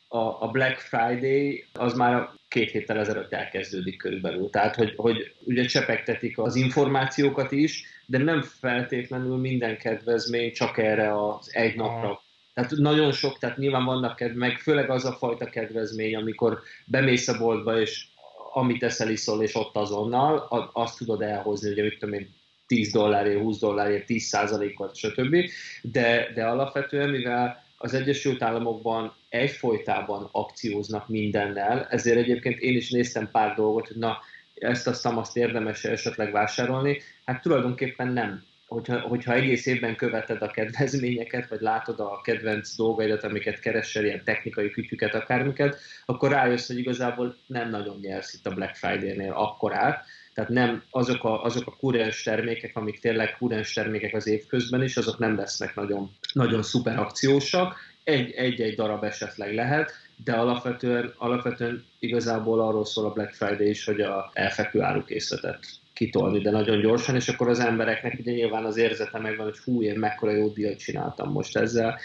a, 0.07 0.41
a 0.43 0.47
Black 0.51 0.79
Friday 0.79 1.65
az 1.73 1.93
már 1.93 2.29
két 2.47 2.71
héttel 2.71 2.99
ezelőtt 2.99 3.33
elkezdődik 3.33 3.97
körülbelül. 3.97 4.49
Tehát, 4.49 4.75
hogy, 4.75 4.93
hogy 4.95 5.33
ugye 5.43 5.65
csepegtetik 5.65 6.37
az 6.37 6.55
információkat 6.55 7.51
is, 7.51 7.83
de 8.05 8.17
nem 8.17 8.41
feltétlenül 8.41 9.37
minden 9.37 9.77
kedvezmény 9.77 10.51
csak 10.51 10.77
erre 10.77 11.25
az 11.27 11.49
egy 11.55 11.75
napra 11.75 12.21
tehát 12.53 12.71
nagyon 12.71 13.11
sok, 13.11 13.37
tehát 13.37 13.57
nyilván 13.57 13.85
vannak, 13.85 14.15
kedv, 14.15 14.35
meg 14.35 14.57
főleg 14.57 14.89
az 14.89 15.05
a 15.05 15.11
fajta 15.11 15.45
kedvezmény, 15.45 16.15
amikor 16.15 16.59
bemész 16.85 17.27
a 17.27 17.37
boltba, 17.37 17.79
és 17.79 18.07
amit 18.53 18.83
eszel, 18.83 19.09
iszol, 19.09 19.43
és 19.43 19.55
ott 19.55 19.75
azonnal, 19.75 20.47
azt 20.73 20.97
tudod 20.97 21.21
elhozni, 21.21 21.71
ugye 21.71 21.83
mit 21.83 21.99
tudom 21.99 22.13
én, 22.13 22.29
10 22.67 22.91
dollárért, 22.91 23.41
20 23.41 23.59
dollárért, 23.59 24.05
10 24.05 24.23
százalékot, 24.23 24.95
stb. 24.95 25.35
De, 25.81 26.31
de 26.33 26.45
alapvetően, 26.45 27.09
mivel 27.09 27.63
az 27.77 27.93
Egyesült 27.93 28.41
Államokban 28.41 29.15
egyfolytában 29.29 30.29
akcióznak 30.31 31.07
mindennel, 31.07 31.87
ezért 31.89 32.17
egyébként 32.17 32.59
én 32.59 32.75
is 32.75 32.89
néztem 32.89 33.29
pár 33.31 33.55
dolgot, 33.55 33.87
hogy 33.87 33.97
na, 33.97 34.17
ezt 34.53 34.87
azt, 34.87 35.05
azt 35.05 35.37
érdemes 35.37 35.83
esetleg 35.83 36.31
vásárolni. 36.31 37.01
Hát 37.25 37.41
tulajdonképpen 37.41 38.07
nem 38.07 38.43
hogyha, 38.67 38.99
hogyha 38.99 39.33
egész 39.33 39.65
évben 39.65 39.95
követed 39.95 40.41
a 40.41 40.51
kedvezményeket, 40.51 41.49
vagy 41.49 41.61
látod 41.61 41.99
a 41.99 42.21
kedvenc 42.23 42.75
dolgaidat, 42.75 43.23
amiket 43.23 43.59
keresel, 43.59 44.05
ilyen 44.05 44.23
technikai 44.23 44.69
kütyüket, 44.69 45.13
akármiket, 45.13 45.79
akkor 46.05 46.31
rájössz, 46.31 46.67
hogy 46.67 46.77
igazából 46.77 47.37
nem 47.47 47.69
nagyon 47.69 47.99
nyersz 48.01 48.33
itt 48.33 48.45
a 48.45 48.53
Black 48.53 48.75
Friday-nél 48.75 49.31
akkorát. 49.31 50.05
Tehát 50.33 50.49
nem 50.49 50.83
azok 50.89 51.23
a, 51.23 51.43
azok 51.43 51.67
a 51.67 51.75
kurens 51.75 52.23
termékek, 52.23 52.75
amik 52.75 52.99
tényleg 52.99 53.35
kurens 53.37 53.73
termékek 53.73 54.13
az 54.13 54.27
évközben 54.27 54.83
is, 54.83 54.97
azok 54.97 55.17
nem 55.17 55.35
lesznek 55.35 55.75
nagyon, 55.75 56.11
nagyon 56.33 56.63
szuper 56.63 56.99
akciósak. 56.99 57.75
Egy-egy 58.03 58.75
darab 58.75 59.03
esetleg 59.03 59.53
lehet, 59.53 59.91
de 60.23 60.33
alapvetően, 60.33 61.13
alapvetően 61.17 61.85
igazából 61.99 62.59
arról 62.61 62.85
szól 62.85 63.05
a 63.05 63.13
Black 63.13 63.33
Friday 63.33 63.69
is, 63.69 63.85
hogy 63.85 64.01
a 64.01 64.31
elfekvő 64.33 64.81
árukészletet 64.81 65.59
kitolni, 65.93 66.39
de 66.39 66.51
nagyon 66.51 66.79
gyorsan, 66.79 67.15
és 67.15 67.27
akkor 67.27 67.49
az 67.49 67.59
embereknek 67.59 68.15
ugye 68.19 68.31
nyilván 68.31 68.65
az 68.65 68.77
érzete 68.77 69.19
megvan, 69.19 69.45
hogy 69.45 69.57
hú, 69.57 69.83
én 69.83 69.99
mekkora 69.99 70.31
jó 70.31 70.47
díjat 70.47 70.77
csináltam 70.77 71.31
most 71.31 71.57
ezzel, 71.57 71.99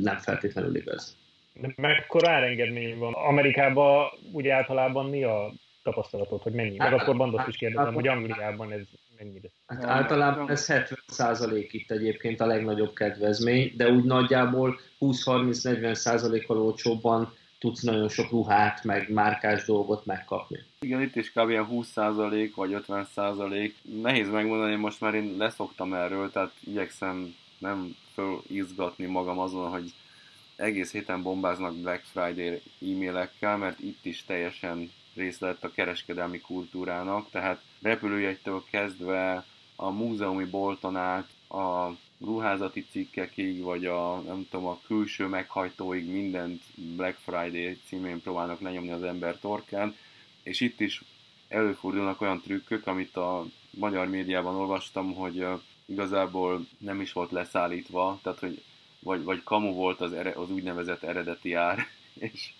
nem 0.00 0.18
feltétlenül 0.18 0.76
igaz. 0.76 1.16
De 1.54 1.72
mekkora 1.76 2.30
árengedmény 2.30 2.98
van? 2.98 3.12
Amerikában 3.12 4.08
ugye 4.32 4.54
általában 4.54 5.08
mi 5.08 5.24
a 5.24 5.52
tapasztalatod, 5.82 6.42
hogy 6.42 6.52
mennyi? 6.52 6.76
Meg 6.76 6.88
hát, 6.88 7.00
akkor 7.00 7.16
Bandot 7.16 7.48
is 7.48 7.56
kérdezem, 7.56 7.84
hát, 7.84 7.94
hogy 7.94 8.08
Angliában 8.08 8.72
ez 8.72 8.86
mennyire? 9.18 9.48
Hát 9.66 9.84
általában 9.84 10.50
ez 10.50 10.66
70% 10.68 11.68
itt 11.70 11.90
egyébként 11.90 12.40
a 12.40 12.46
legnagyobb 12.46 12.92
kedvezmény, 12.92 13.72
de 13.76 13.88
úgy 13.88 14.04
nagyjából 14.04 14.80
20-30-40 15.00 15.94
százalékkal 15.94 16.58
olcsóbban 16.62 17.32
tudsz 17.60 17.82
nagyon 17.82 18.08
sok 18.08 18.30
ruhát, 18.30 18.84
meg 18.84 19.10
márkás 19.10 19.64
dolgot 19.64 20.04
megkapni. 20.04 20.58
Igen, 20.80 21.00
itt 21.00 21.16
is 21.16 21.32
kb. 21.32 21.50
20% 21.70 22.50
vagy 22.54 22.82
50%. 22.88 23.72
Nehéz 24.02 24.28
megmondani, 24.28 24.74
most 24.74 25.00
már 25.00 25.14
én 25.14 25.34
leszoktam 25.38 25.94
erről, 25.94 26.30
tehát 26.30 26.52
igyekszem 26.60 27.34
nem 27.58 27.96
fölizgatni 28.14 29.06
magam 29.06 29.38
azon, 29.38 29.70
hogy 29.70 29.92
egész 30.56 30.92
héten 30.92 31.22
bombáznak 31.22 31.76
Black 31.76 32.04
Friday 32.04 32.62
e-mailekkel, 32.80 33.56
mert 33.56 33.80
itt 33.80 34.04
is 34.04 34.24
teljesen 34.24 34.90
rész 35.14 35.38
lett 35.38 35.64
a 35.64 35.70
kereskedelmi 35.70 36.40
kultúrának, 36.40 37.30
tehát 37.30 37.62
repülőjegytől 37.82 38.64
kezdve 38.70 39.44
a 39.76 39.90
múzeumi 39.90 40.44
bolton 40.44 40.96
át 40.96 41.28
a 41.48 41.90
ruházati 42.20 42.86
cikkekig, 42.90 43.62
vagy 43.62 43.86
a, 43.86 44.20
nem 44.20 44.46
tudom, 44.50 44.66
a 44.66 44.80
külső 44.86 45.26
meghajtóig 45.26 46.10
mindent 46.10 46.62
Black 46.74 47.18
Friday 47.18 47.78
címén 47.86 48.20
próbálnak 48.20 48.60
lenyomni 48.60 48.90
az 48.90 49.02
ember 49.02 49.38
torkán, 49.38 49.96
és 50.42 50.60
itt 50.60 50.80
is 50.80 51.02
előfordulnak 51.48 52.20
olyan 52.20 52.40
trükkök, 52.40 52.86
amit 52.86 53.16
a 53.16 53.44
magyar 53.70 54.08
médiában 54.08 54.54
olvastam, 54.54 55.14
hogy 55.14 55.46
igazából 55.86 56.66
nem 56.78 57.00
is 57.00 57.12
volt 57.12 57.30
leszállítva, 57.30 58.18
tehát 58.22 58.38
hogy 58.38 58.62
vagy, 59.00 59.22
vagy 59.22 59.42
kamu 59.42 59.72
volt 59.72 60.00
az, 60.00 60.12
ere, 60.12 60.30
az 60.30 60.50
úgynevezett 60.50 61.02
eredeti 61.02 61.54
ár, 61.54 61.86
és 62.30 62.52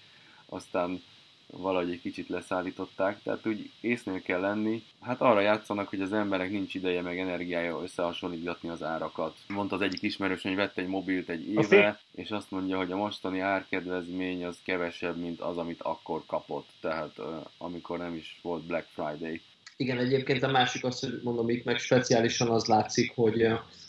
aztán 0.46 1.02
valahogy 1.50 1.90
egy 1.90 2.00
kicsit 2.00 2.28
leszállították, 2.28 3.22
tehát 3.22 3.46
úgy 3.46 3.70
észnél 3.80 4.22
kell 4.22 4.40
lenni. 4.40 4.82
Hát 5.00 5.20
arra 5.20 5.40
játszanak, 5.40 5.88
hogy 5.88 6.00
az 6.00 6.12
emberek 6.12 6.50
nincs 6.50 6.74
ideje 6.74 7.02
meg 7.02 7.18
energiája 7.18 7.82
összehasonlítgatni 7.82 8.68
az 8.68 8.82
árakat. 8.82 9.36
Mondta 9.48 9.74
az 9.74 9.82
egyik 9.82 10.02
ismerős, 10.02 10.42
hogy 10.42 10.54
vette 10.54 10.80
egy 10.80 10.88
mobilt 10.88 11.28
egy 11.28 11.48
éve, 11.48 11.60
Azért? 11.60 12.00
és 12.14 12.30
azt 12.30 12.50
mondja, 12.50 12.76
hogy 12.76 12.92
a 12.92 12.96
mostani 12.96 13.40
árkedvezmény 13.40 14.44
az 14.44 14.58
kevesebb, 14.64 15.16
mint 15.16 15.40
az, 15.40 15.56
amit 15.56 15.82
akkor 15.82 16.22
kapott, 16.26 16.68
tehát 16.80 17.20
amikor 17.58 17.98
nem 17.98 18.14
is 18.14 18.38
volt 18.42 18.62
Black 18.62 18.86
Friday. 18.94 19.40
Igen, 19.80 19.98
egyébként 19.98 20.42
a 20.42 20.50
másik 20.50 20.84
az, 20.84 21.00
hogy 21.00 21.20
mondom, 21.22 21.48
itt 21.48 21.64
meg 21.64 21.78
speciálisan 21.78 22.48
az 22.48 22.66
látszik, 22.66 23.12
hogy 23.14 23.48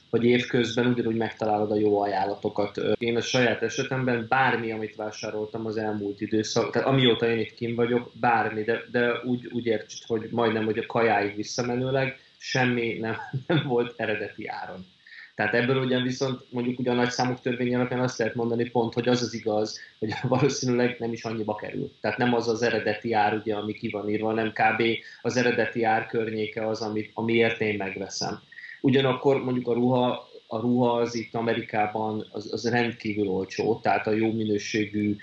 hogy 0.10 0.24
évközben 0.24 0.86
ugyanúgy 0.86 1.16
megtalálod 1.16 1.72
a 1.72 1.76
jó 1.76 2.02
ajánlatokat. 2.02 2.78
Én 2.98 3.16
a 3.16 3.22
saját 3.22 3.62
esetemben 3.62 4.26
bármi, 4.30 4.72
amit 4.72 4.96
vásároltam 4.96 5.66
az 5.66 5.78
elmúlt 5.78 6.22
időszak, 6.22 6.72
tehát 6.72 6.88
amióta 6.88 7.30
én 7.30 7.40
itt 7.40 7.54
kim 7.54 7.76
vagyok, 7.76 8.12
bármi, 8.14 8.64
de, 8.64 8.82
de 8.92 9.22
úgy, 9.24 9.50
úgy 9.52 9.66
értsd, 9.66 10.04
hogy 10.08 10.28
majdnem, 10.32 10.66
hogy 10.66 10.78
a 10.78 10.86
kajáig 10.86 11.36
visszamenőleg 11.36 12.20
semmi 12.38 12.98
nem, 13.00 13.16
nem 13.48 13.64
volt 13.68 13.94
eredeti 13.98 14.48
áron. 14.48 14.86
Tehát 15.36 15.54
ebből 15.54 15.84
ugyan 15.84 16.04
viszont 16.04 16.46
mondjuk 16.50 16.80
ugyan 16.80 16.96
nagy 16.96 17.10
számok 17.10 17.40
törvény 17.42 17.76
alapján 17.76 18.00
azt 18.00 18.18
lehet 18.18 18.36
mondani 18.36 18.70
pont, 18.70 18.94
hogy 18.94 19.08
az 19.08 19.22
az 19.22 19.34
igaz, 19.34 19.80
hogy 20.00 20.14
valószínűleg 20.28 20.96
nem 21.00 21.14
is 21.14 21.24
annyiba 21.24 21.56
kerül. 21.56 21.92
Tehát 22.02 22.18
nem 22.18 22.34
az 22.34 22.48
az 22.48 22.62
eredeti 22.62 23.14
ár, 23.14 23.34
ugye, 23.34 23.56
ami 23.56 23.74
ki 23.74 23.90
van 23.90 24.10
írva, 24.10 24.28
hanem 24.28 24.52
kb. 24.52 24.84
az 25.22 25.38
eredeti 25.38 25.84
ár 25.84 26.06
környéke 26.06 26.68
az, 26.68 26.82
amit, 26.82 27.12
amiért 27.14 27.62
én 27.62 27.78
megveszem. 27.78 28.40
Ugyanakkor 28.82 29.44
mondjuk 29.44 29.68
a 29.68 29.74
ruha, 29.74 30.30
a 30.48 30.60
ruha 30.60 30.92
az 30.98 31.16
itt 31.16 31.34
Amerikában 31.34 32.28
az, 32.32 32.54
az 32.54 32.70
rendkívül 32.70 33.28
olcsó, 33.28 33.80
tehát 33.84 34.08
a 34.08 34.12
jó 34.12 34.32
minőségű, 34.32 35.16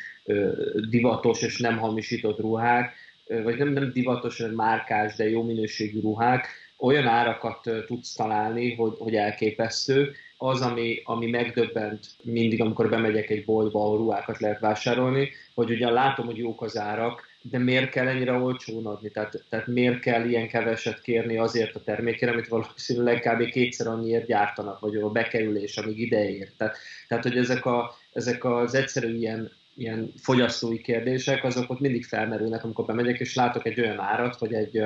divatos 0.88 1.42
és 1.42 1.59
nem 1.59 1.79
hamisított 1.79 2.38
ruhák, 2.38 2.94
vagy 3.27 3.59
nem, 3.59 3.68
nem 3.68 3.90
divatos, 3.92 4.37
hanem 4.37 4.55
márkás, 4.55 5.16
de 5.16 5.29
jó 5.29 5.42
minőségű 5.42 6.01
ruhák, 6.01 6.47
olyan 6.79 7.07
árakat 7.07 7.71
tudsz 7.87 8.12
találni, 8.12 8.75
hogy, 8.75 8.93
hogy 8.99 9.14
elképesztő. 9.14 10.12
Az, 10.37 10.61
ami, 10.61 11.01
ami 11.05 11.27
megdöbbent 11.27 12.07
mindig, 12.23 12.61
amikor 12.61 12.88
bemegyek 12.88 13.31
egy 13.31 13.45
boltba, 13.45 13.81
ahol 13.81 13.97
ruhákat 13.97 14.38
lehet 14.38 14.61
vásárolni, 14.61 15.31
hogy 15.55 15.71
ugyan 15.71 15.93
látom, 15.93 16.27
hogy 16.27 16.37
jók 16.37 16.62
az 16.62 16.77
árak, 16.77 17.27
de 17.43 17.59
miért 17.59 17.91
kell 17.91 18.07
ennyire 18.07 18.33
olcsón 18.33 18.87
adni? 18.87 19.11
Tehát, 19.11 19.45
tehát 19.49 19.67
miért 19.67 20.01
kell 20.01 20.29
ilyen 20.29 20.49
keveset 20.49 21.01
kérni 21.01 21.38
azért 21.38 21.75
a 21.75 21.83
termékére, 21.83 22.33
amit 22.33 22.49
valószínűleg 22.49 23.21
kb. 23.21 23.51
kétszer 23.51 23.87
annyiért 23.87 24.27
gyártanak, 24.27 24.79
vagy 24.79 24.97
a 24.97 25.11
bekerülés, 25.11 25.77
amíg 25.77 25.99
ideér. 25.99 26.53
Tehát, 26.57 26.77
tehát 27.09 27.25
hogy 27.25 27.37
ezek, 27.37 27.64
a, 27.64 27.95
ezek 28.12 28.45
az 28.45 28.75
egyszerű 28.75 29.17
ilyen, 29.17 29.53
ilyen 29.77 30.12
fogyasztói 30.17 30.81
kérdések, 30.81 31.45
azok 31.45 31.71
ott 31.71 31.81
mindig 31.81 32.05
felmerülnek, 32.05 32.64
amikor 32.64 32.85
bemegyek, 32.85 33.21
és 33.21 33.35
látok 33.35 33.67
egy 33.67 33.81
olyan 33.81 34.01
árat, 34.01 34.38
vagy 34.38 34.53
egy, 34.53 34.83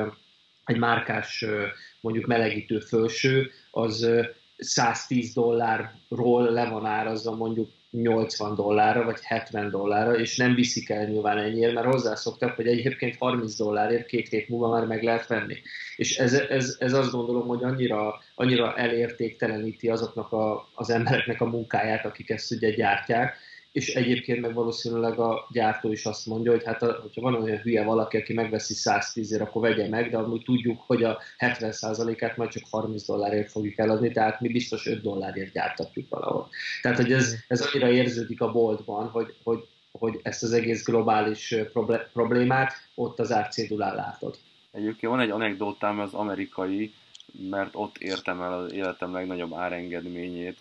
egy 0.64 0.78
márkás 0.78 1.44
mondjuk 2.00 2.26
melegítő 2.26 2.78
fölső, 2.78 3.50
az 3.70 4.08
110 4.56 5.32
dollárról 5.34 6.50
le 6.50 6.68
van 6.68 6.86
árazva 6.86 7.34
mondjuk 7.36 7.68
80 7.90 8.54
dollárra, 8.54 9.04
vagy 9.04 9.20
70 9.22 9.70
dollárra, 9.70 10.18
és 10.18 10.36
nem 10.36 10.54
viszik 10.54 10.90
el 10.90 11.04
nyilván 11.04 11.38
ennyire, 11.38 11.72
mert 11.72 11.86
hozzászoktak, 11.86 12.56
hogy 12.56 12.66
egyébként 12.66 13.16
30 13.18 13.56
dollárért 13.56 14.06
két 14.06 14.28
hét 14.28 14.48
múlva 14.48 14.68
már 14.68 14.86
meg 14.86 15.02
lehet 15.02 15.26
venni. 15.26 15.56
És 15.96 16.18
ez, 16.18 16.32
ez, 16.32 16.76
ez 16.78 16.92
azt 16.92 17.10
gondolom, 17.10 17.46
hogy 17.46 17.62
annyira, 17.62 18.22
annyira 18.34 18.76
elértékteleníti 18.76 19.88
azoknak 19.88 20.32
a, 20.32 20.68
az 20.74 20.90
embereknek 20.90 21.40
a 21.40 21.46
munkáját, 21.46 22.04
akik 22.04 22.30
ezt 22.30 22.52
ugye 22.52 22.70
gyártják, 22.70 23.36
és 23.72 23.94
egyébként 23.94 24.40
meg 24.40 24.54
valószínűleg 24.54 25.18
a 25.18 25.46
gyártó 25.52 25.92
is 25.92 26.04
azt 26.04 26.26
mondja, 26.26 26.50
hogy 26.50 26.64
hát 26.64 26.80
hogyha 26.80 27.20
van 27.20 27.34
olyan 27.34 27.58
hülye 27.58 27.84
valaki, 27.84 28.16
aki 28.16 28.32
megveszi 28.32 28.74
110 28.74 29.32
ért, 29.32 29.42
akkor 29.42 29.62
vegye 29.62 29.88
meg, 29.88 30.10
de 30.10 30.16
amúgy 30.16 30.42
tudjuk, 30.42 30.80
hogy 30.86 31.04
a 31.04 31.18
70%-át 31.38 32.36
majd 32.36 32.50
csak 32.50 32.62
30 32.70 33.06
dollárért 33.06 33.50
fogjuk 33.50 33.78
eladni, 33.78 34.10
tehát 34.10 34.40
mi 34.40 34.48
biztos 34.48 34.86
5 34.86 35.02
dollárért 35.02 35.52
gyártatjuk 35.52 36.08
valahol. 36.08 36.48
Tehát, 36.82 36.98
hogy 36.98 37.12
ez, 37.12 37.34
ez 37.48 37.60
annyira 37.60 37.90
érződik 37.90 38.40
a 38.40 38.52
boltban, 38.52 39.08
hogy, 39.08 39.34
hogy, 39.42 39.66
hogy 39.92 40.20
ezt 40.22 40.42
az 40.42 40.52
egész 40.52 40.84
globális 40.84 41.54
problémát 42.12 42.72
ott 42.94 43.18
az 43.18 43.32
árcédulán 43.32 43.94
látod. 43.94 44.38
Egyébként 44.72 45.12
van 45.12 45.20
egy 45.20 45.30
anekdótám 45.30 46.00
az 46.00 46.14
amerikai, 46.14 46.92
mert 47.50 47.70
ott 47.72 47.98
értem 47.98 48.42
el 48.42 48.52
az 48.52 48.72
életem 48.72 49.12
legnagyobb 49.12 49.54
árengedményét, 49.54 50.58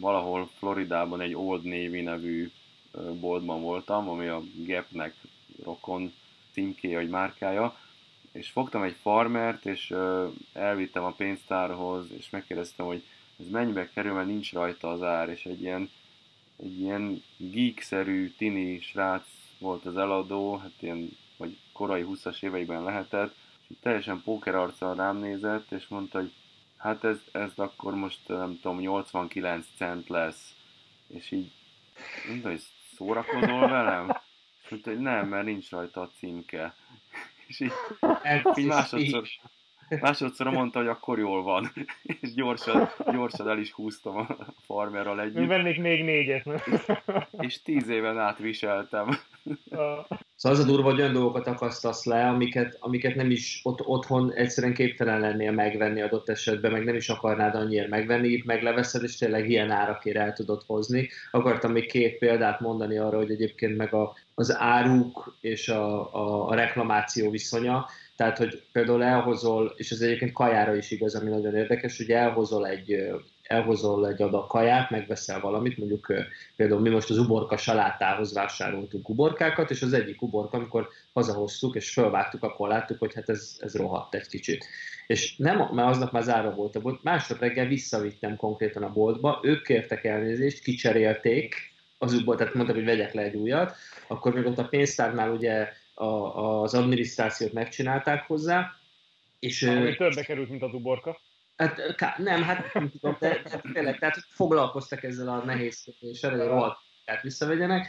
valahol 0.00 0.50
Floridában 0.58 1.20
egy 1.20 1.34
Old 1.34 1.62
Navy 1.62 2.00
nevű 2.00 2.50
boltban 3.20 3.60
voltam, 3.60 4.08
ami 4.08 4.26
a 4.26 4.42
Gapnek 4.54 5.14
rokon 5.64 6.12
címkéje 6.52 6.96
vagy 6.96 7.08
márkája, 7.08 7.76
és 8.32 8.50
fogtam 8.50 8.82
egy 8.82 8.96
farmert, 9.00 9.66
és 9.66 9.94
elvittem 10.52 11.04
a 11.04 11.12
pénztárhoz, 11.12 12.06
és 12.18 12.30
megkérdeztem, 12.30 12.86
hogy 12.86 13.02
ez 13.38 13.48
mennyibe 13.48 13.90
kerül, 13.90 14.12
mert 14.12 14.26
nincs 14.26 14.52
rajta 14.52 14.90
az 14.90 15.02
ár, 15.02 15.28
és 15.28 15.44
egy 15.46 15.62
ilyen 15.62 15.90
egy 16.56 16.80
ilyen 16.80 17.22
geek-szerű 17.36 18.30
tini 18.30 18.80
srác 18.80 19.26
volt 19.58 19.84
az 19.84 19.96
eladó, 19.96 20.56
hát 20.56 20.72
ilyen, 20.80 21.16
vagy 21.36 21.56
korai 21.72 22.04
20-as 22.08 22.42
éveiben 22.42 22.82
lehetett, 22.82 23.34
és 23.68 23.76
teljesen 23.80 24.22
póker 24.24 24.54
arccal 24.54 24.94
rám 24.94 25.18
nézett, 25.18 25.70
és 25.72 25.88
mondta, 25.88 26.18
hogy 26.18 26.32
hát 26.76 27.04
ez, 27.04 27.18
ez 27.32 27.52
akkor 27.56 27.94
most 27.94 28.28
nem 28.28 28.58
tudom, 28.62 28.78
89 28.78 29.66
cent 29.76 30.08
lesz. 30.08 30.54
És 31.08 31.30
így 31.30 31.52
mondta, 32.28 32.48
hogy 32.48 32.62
szórakozol 32.96 33.68
velem? 33.68 34.20
És 34.62 34.70
mondta, 34.70 34.90
hogy 34.90 35.00
nem, 35.00 35.28
mert 35.28 35.44
nincs 35.44 35.70
rajta 35.70 36.00
a 36.00 36.10
címke. 36.18 36.74
És 37.46 37.60
így, 37.60 37.72
így 38.56 38.66
másodszor, 38.66 39.28
Másodszor 39.88 40.50
mondta, 40.50 40.78
hogy 40.78 40.88
akkor 40.88 41.18
jól 41.18 41.42
van. 41.42 41.72
És 42.20 42.34
gyorsan, 42.34 42.88
gyorsan 43.12 43.48
el 43.48 43.58
is 43.58 43.72
húztam 43.72 44.16
a 44.16 44.26
farmerral 44.66 45.20
együtt. 45.20 45.46
Vennék 45.46 45.80
még 45.80 46.04
négyet. 46.04 46.46
És 47.38 47.62
tíz 47.62 47.88
éven 47.88 48.18
át 48.18 48.38
viseltem. 48.38 49.18
Szóval 50.36 50.58
az 50.58 50.64
a 50.64 50.68
durva, 50.68 50.90
hogy 50.90 51.00
olyan 51.00 51.12
dolgokat 51.12 51.46
akasztasz 51.46 52.04
le, 52.04 52.26
amiket, 52.26 52.76
amiket 52.80 53.14
nem 53.14 53.30
is 53.30 53.60
ott, 53.62 53.86
otthon 53.86 54.32
egyszerűen 54.32 54.74
képtelen 54.74 55.20
lennél 55.20 55.52
megvenni 55.52 56.00
adott 56.00 56.28
esetben, 56.28 56.72
meg 56.72 56.84
nem 56.84 56.94
is 56.94 57.08
akarnád 57.08 57.54
annyiért 57.54 57.88
megvenni, 57.88 58.28
itt 58.28 58.44
megleveszed, 58.44 59.02
és 59.02 59.16
tényleg 59.16 59.50
ilyen 59.50 59.70
árakért 59.70 60.16
el 60.16 60.32
tudod 60.32 60.62
hozni. 60.66 61.08
Akartam 61.30 61.72
még 61.72 61.86
két 61.86 62.18
példát 62.18 62.60
mondani 62.60 62.98
arra, 62.98 63.16
hogy 63.16 63.30
egyébként 63.30 63.76
meg 63.76 63.94
a, 63.94 64.16
az 64.34 64.56
áruk 64.56 65.36
és 65.40 65.68
a, 65.68 66.14
a, 66.14 66.48
a 66.48 66.54
reklamáció 66.54 67.30
viszonya, 67.30 67.86
tehát, 68.16 68.38
hogy 68.38 68.62
például 68.72 69.02
elhozol, 69.02 69.74
és 69.76 69.90
ez 69.90 70.00
egyébként 70.00 70.32
kajára 70.32 70.76
is 70.76 70.90
igaz, 70.90 71.14
ami 71.14 71.30
nagyon 71.30 71.54
érdekes, 71.54 71.96
hogy 71.96 72.10
elhozol 72.10 72.66
egy, 72.66 73.10
elhozol 73.48 74.08
egy 74.08 74.22
adag 74.22 74.46
kaját, 74.46 74.90
megveszel 74.90 75.40
valamit, 75.40 75.78
mondjuk 75.78 76.12
például 76.56 76.80
mi 76.80 76.88
most 76.88 77.10
az 77.10 77.18
uborka 77.18 77.56
salátához 77.56 78.34
vásároltunk 78.34 79.08
uborkákat, 79.08 79.70
és 79.70 79.82
az 79.82 79.92
egyik 79.92 80.22
uborka, 80.22 80.56
amikor 80.56 80.88
hazahoztuk 81.12 81.74
és 81.74 81.92
fölvágtuk, 81.92 82.42
akkor 82.42 82.68
láttuk, 82.68 82.98
hogy 82.98 83.14
hát 83.14 83.28
ez, 83.28 83.56
ez 83.60 83.74
rohadt 83.74 84.14
egy 84.14 84.28
kicsit. 84.28 84.66
És 85.06 85.36
nem, 85.36 85.68
mert 85.72 85.88
aznap 85.88 86.12
már 86.12 86.22
zárva 86.22 86.54
volt 86.54 86.76
a 86.76 86.80
bolt, 86.80 87.02
másnap 87.02 87.38
reggel 87.38 87.66
visszavittem 87.66 88.36
konkrétan 88.36 88.82
a 88.82 88.92
boltba, 88.92 89.40
ők 89.42 89.62
kértek 89.62 90.04
elnézést, 90.04 90.62
kicserélték 90.62 91.54
az 91.98 92.12
uborkát, 92.12 92.38
tehát 92.38 92.54
mondták, 92.54 92.76
hogy 92.76 92.84
vegyek 92.84 93.12
le 93.12 93.22
egy 93.22 93.34
újat, 93.34 93.76
akkor 94.06 94.34
még 94.34 94.46
ott 94.46 94.58
a 94.58 94.68
pénztárnál 94.68 95.30
ugye 95.30 95.68
a, 95.94 96.04
az 96.62 96.74
adminisztrációt 96.74 97.52
megcsinálták 97.52 98.26
hozzá. 98.26 98.74
És, 99.38 99.62
Ami 99.62 99.96
többe 99.96 100.22
került, 100.22 100.48
mint 100.48 100.62
az 100.62 100.72
uborka. 100.72 101.20
Hát, 101.56 102.16
nem, 102.16 102.42
hát 102.42 102.74
nem 102.74 102.90
tudom, 102.90 103.16
de, 103.20 103.40
de 103.50 103.60
tényleg, 103.72 103.98
tehát 103.98 104.16
foglalkoztak 104.28 105.02
ezzel 105.02 105.28
a 105.28 105.44
nehézkedéssel, 105.44 106.30
hogy 106.30 106.46
rohadt 106.46 106.78
visszavegyenek, 107.22 107.88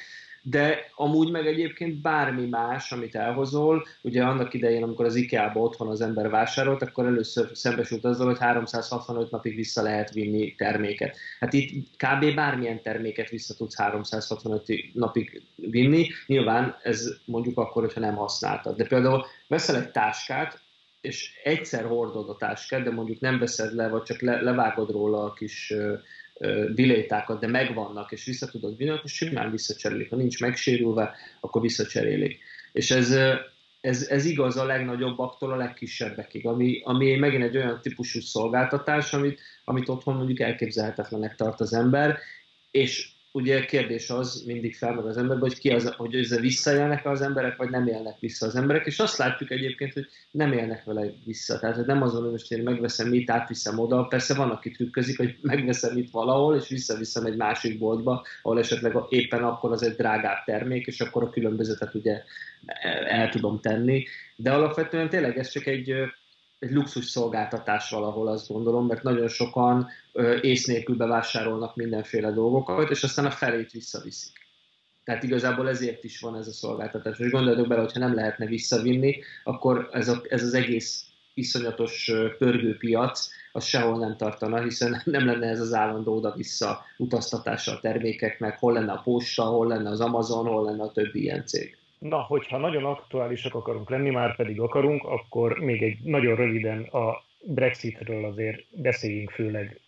de 0.49 0.91
amúgy 0.95 1.31
meg 1.31 1.47
egyébként 1.47 2.01
bármi 2.01 2.45
más, 2.45 2.91
amit 2.91 3.15
elhozol, 3.15 3.87
ugye 4.01 4.23
annak 4.23 4.53
idején, 4.53 4.83
amikor 4.83 5.05
az 5.05 5.15
IKEA-ba 5.15 5.59
otthon 5.59 5.87
az 5.87 6.01
ember 6.01 6.29
vásárolt, 6.29 6.81
akkor 6.81 7.05
először 7.05 7.49
szembesült 7.53 8.05
azzal, 8.05 8.27
hogy 8.27 8.39
365 8.39 9.31
napig 9.31 9.55
vissza 9.55 9.81
lehet 9.81 10.11
vinni 10.11 10.55
terméket. 10.55 11.17
Hát 11.39 11.53
itt 11.53 11.89
kb. 11.89 12.35
bármilyen 12.35 12.81
terméket 12.81 13.29
vissza 13.29 13.55
tudsz 13.55 13.77
365 13.77 14.63
napig 14.93 15.43
vinni, 15.55 16.07
nyilván 16.25 16.77
ez 16.81 17.17
mondjuk 17.25 17.57
akkor, 17.57 17.83
hogyha 17.83 17.99
nem 17.99 18.15
használtad. 18.15 18.75
De 18.75 18.87
például 18.87 19.25
veszel 19.47 19.75
egy 19.75 19.91
táskát, 19.91 20.61
és 21.07 21.31
egyszer 21.43 21.85
hordod 21.85 22.29
a 22.29 22.35
táskát, 22.35 22.83
de 22.83 22.91
mondjuk 22.91 23.19
nem 23.19 23.39
veszed 23.39 23.73
le, 23.73 23.87
vagy 23.87 24.03
csak 24.03 24.21
le, 24.21 24.41
levágod 24.41 24.91
róla 24.91 25.23
a 25.23 25.33
kis 25.33 25.73
bilétákat, 26.75 27.39
de 27.39 27.47
megvannak, 27.47 28.11
és 28.11 28.25
vissza 28.25 28.47
tudod 28.47 28.77
vinni, 28.77 28.89
akkor 28.89 29.09
simán 29.09 29.51
visszacserélik. 29.51 30.09
Ha 30.09 30.15
nincs 30.15 30.39
megsérülve, 30.39 31.15
akkor 31.39 31.61
visszacserélik. 31.61 32.39
És 32.71 32.91
ez, 32.91 33.17
ez, 33.81 34.07
ez 34.09 34.25
igaz 34.25 34.57
a 34.57 34.65
legnagyobbak,tól 34.65 35.51
a 35.51 35.55
legkisebbekig, 35.55 36.45
ami, 36.45 36.81
ami 36.83 37.15
megint 37.15 37.43
egy 37.43 37.57
olyan 37.57 37.81
típusú 37.81 38.19
szolgáltatás, 38.19 39.13
amit, 39.13 39.39
amit 39.63 39.89
otthon 39.89 40.15
mondjuk 40.15 40.39
elképzelhetetlenek 40.39 41.35
tart 41.35 41.59
az 41.59 41.73
ember, 41.73 42.17
és 42.71 43.09
ugye 43.37 43.65
kérdés 43.65 44.09
az 44.09 44.43
mindig 44.45 44.75
felmerül 44.75 45.09
az 45.09 45.17
emberben, 45.17 45.49
hogy 45.49 45.59
ki 45.59 45.69
az, 45.69 45.93
hogy 45.97 46.15
ezzel 46.15 46.39
visszaélnek 46.39 47.05
az 47.05 47.21
emberek, 47.21 47.55
vagy 47.55 47.69
nem 47.69 47.87
élnek 47.87 48.19
vissza 48.19 48.45
az 48.45 48.55
emberek, 48.55 48.85
és 48.85 48.99
azt 48.99 49.17
látjuk 49.17 49.51
egyébként, 49.51 49.93
hogy 49.93 50.07
nem 50.31 50.53
élnek 50.53 50.83
vele 50.83 51.11
vissza. 51.25 51.59
Tehát 51.59 51.75
hogy 51.75 51.85
nem 51.85 52.01
azon, 52.01 52.21
hogy 52.21 52.31
most 52.31 52.51
én 52.51 52.63
megveszem 52.63 53.07
mit, 53.07 53.29
átviszem 53.29 53.79
oda, 53.79 54.03
persze 54.03 54.33
van, 54.33 54.49
aki 54.49 54.71
trükközik, 54.71 55.17
hogy 55.17 55.37
megveszem 55.51 55.97
itt 55.97 56.11
valahol, 56.11 56.55
és 56.55 56.67
visszaviszem 56.67 57.25
egy 57.25 57.35
másik 57.35 57.79
boltba, 57.79 58.25
ahol 58.41 58.59
esetleg 58.59 58.95
éppen 59.09 59.43
akkor 59.43 59.71
az 59.71 59.83
egy 59.83 59.95
drágább 59.95 60.43
termék, 60.45 60.87
és 60.87 61.01
akkor 61.01 61.23
a 61.23 61.29
különbözetet 61.29 61.93
ugye 61.93 62.23
el 63.07 63.29
tudom 63.29 63.59
tenni. 63.59 64.05
De 64.35 64.51
alapvetően 64.51 65.09
tényleg 65.09 65.37
ez 65.37 65.49
csak 65.49 65.65
egy 65.65 65.95
egy 66.59 66.71
luxus 66.71 67.05
szolgáltatás 67.05 67.89
valahol, 67.89 68.27
azt 68.27 68.47
gondolom, 68.47 68.85
mert 68.85 69.03
nagyon 69.03 69.27
sokan 69.27 69.87
ész 70.41 70.65
nélkül 70.65 70.95
bevásárolnak 70.95 71.75
mindenféle 71.75 72.31
dolgokat, 72.31 72.89
és 72.89 73.03
aztán 73.03 73.25
a 73.25 73.31
felét 73.31 73.71
visszaviszik. 73.71 74.47
Tehát 75.03 75.23
igazából 75.23 75.69
ezért 75.69 76.03
is 76.03 76.19
van 76.19 76.35
ez 76.35 76.47
a 76.47 76.51
szolgáltatás. 76.51 77.19
És 77.19 77.31
gondoljatok 77.31 77.67
bele, 77.67 77.81
hogyha 77.81 77.99
nem 77.99 78.13
lehetne 78.13 78.45
visszavinni, 78.45 79.19
akkor 79.43 79.89
ez, 79.91 80.07
a, 80.07 80.21
ez 80.29 80.43
az 80.43 80.53
egész 80.53 81.05
iszonyatos 81.33 82.11
pörgőpiac, 82.37 83.27
az 83.51 83.65
sehol 83.65 83.97
nem 83.97 84.17
tartana, 84.17 84.61
hiszen 84.61 85.01
nem 85.05 85.25
lenne 85.25 85.47
ez 85.47 85.59
az 85.59 85.73
állandó 85.73 86.15
oda-vissza 86.15 86.85
utaztatása 86.97 87.71
a 87.71 87.79
termékeknek, 87.79 88.59
hol 88.59 88.73
lenne 88.73 88.91
a 88.91 89.01
posta, 89.03 89.43
hol 89.43 89.67
lenne 89.67 89.89
az 89.89 90.01
Amazon, 90.01 90.45
hol 90.45 90.63
lenne 90.63 90.83
a 90.83 90.91
többi 90.91 91.21
ilyen 91.21 91.45
cég. 91.45 91.77
Na, 91.99 92.17
hogyha 92.17 92.57
nagyon 92.57 92.85
aktuálisak 92.85 93.55
akarunk 93.55 93.89
lenni, 93.89 94.09
már 94.09 94.35
pedig 94.35 94.59
akarunk, 94.61 95.03
akkor 95.03 95.59
még 95.59 95.83
egy 95.83 95.99
nagyon 96.03 96.35
röviden 96.35 96.83
a 96.83 97.23
Brexitről 97.43 98.25
azért 98.25 98.63
beszéljünk, 98.71 99.29
főleg 99.29 99.79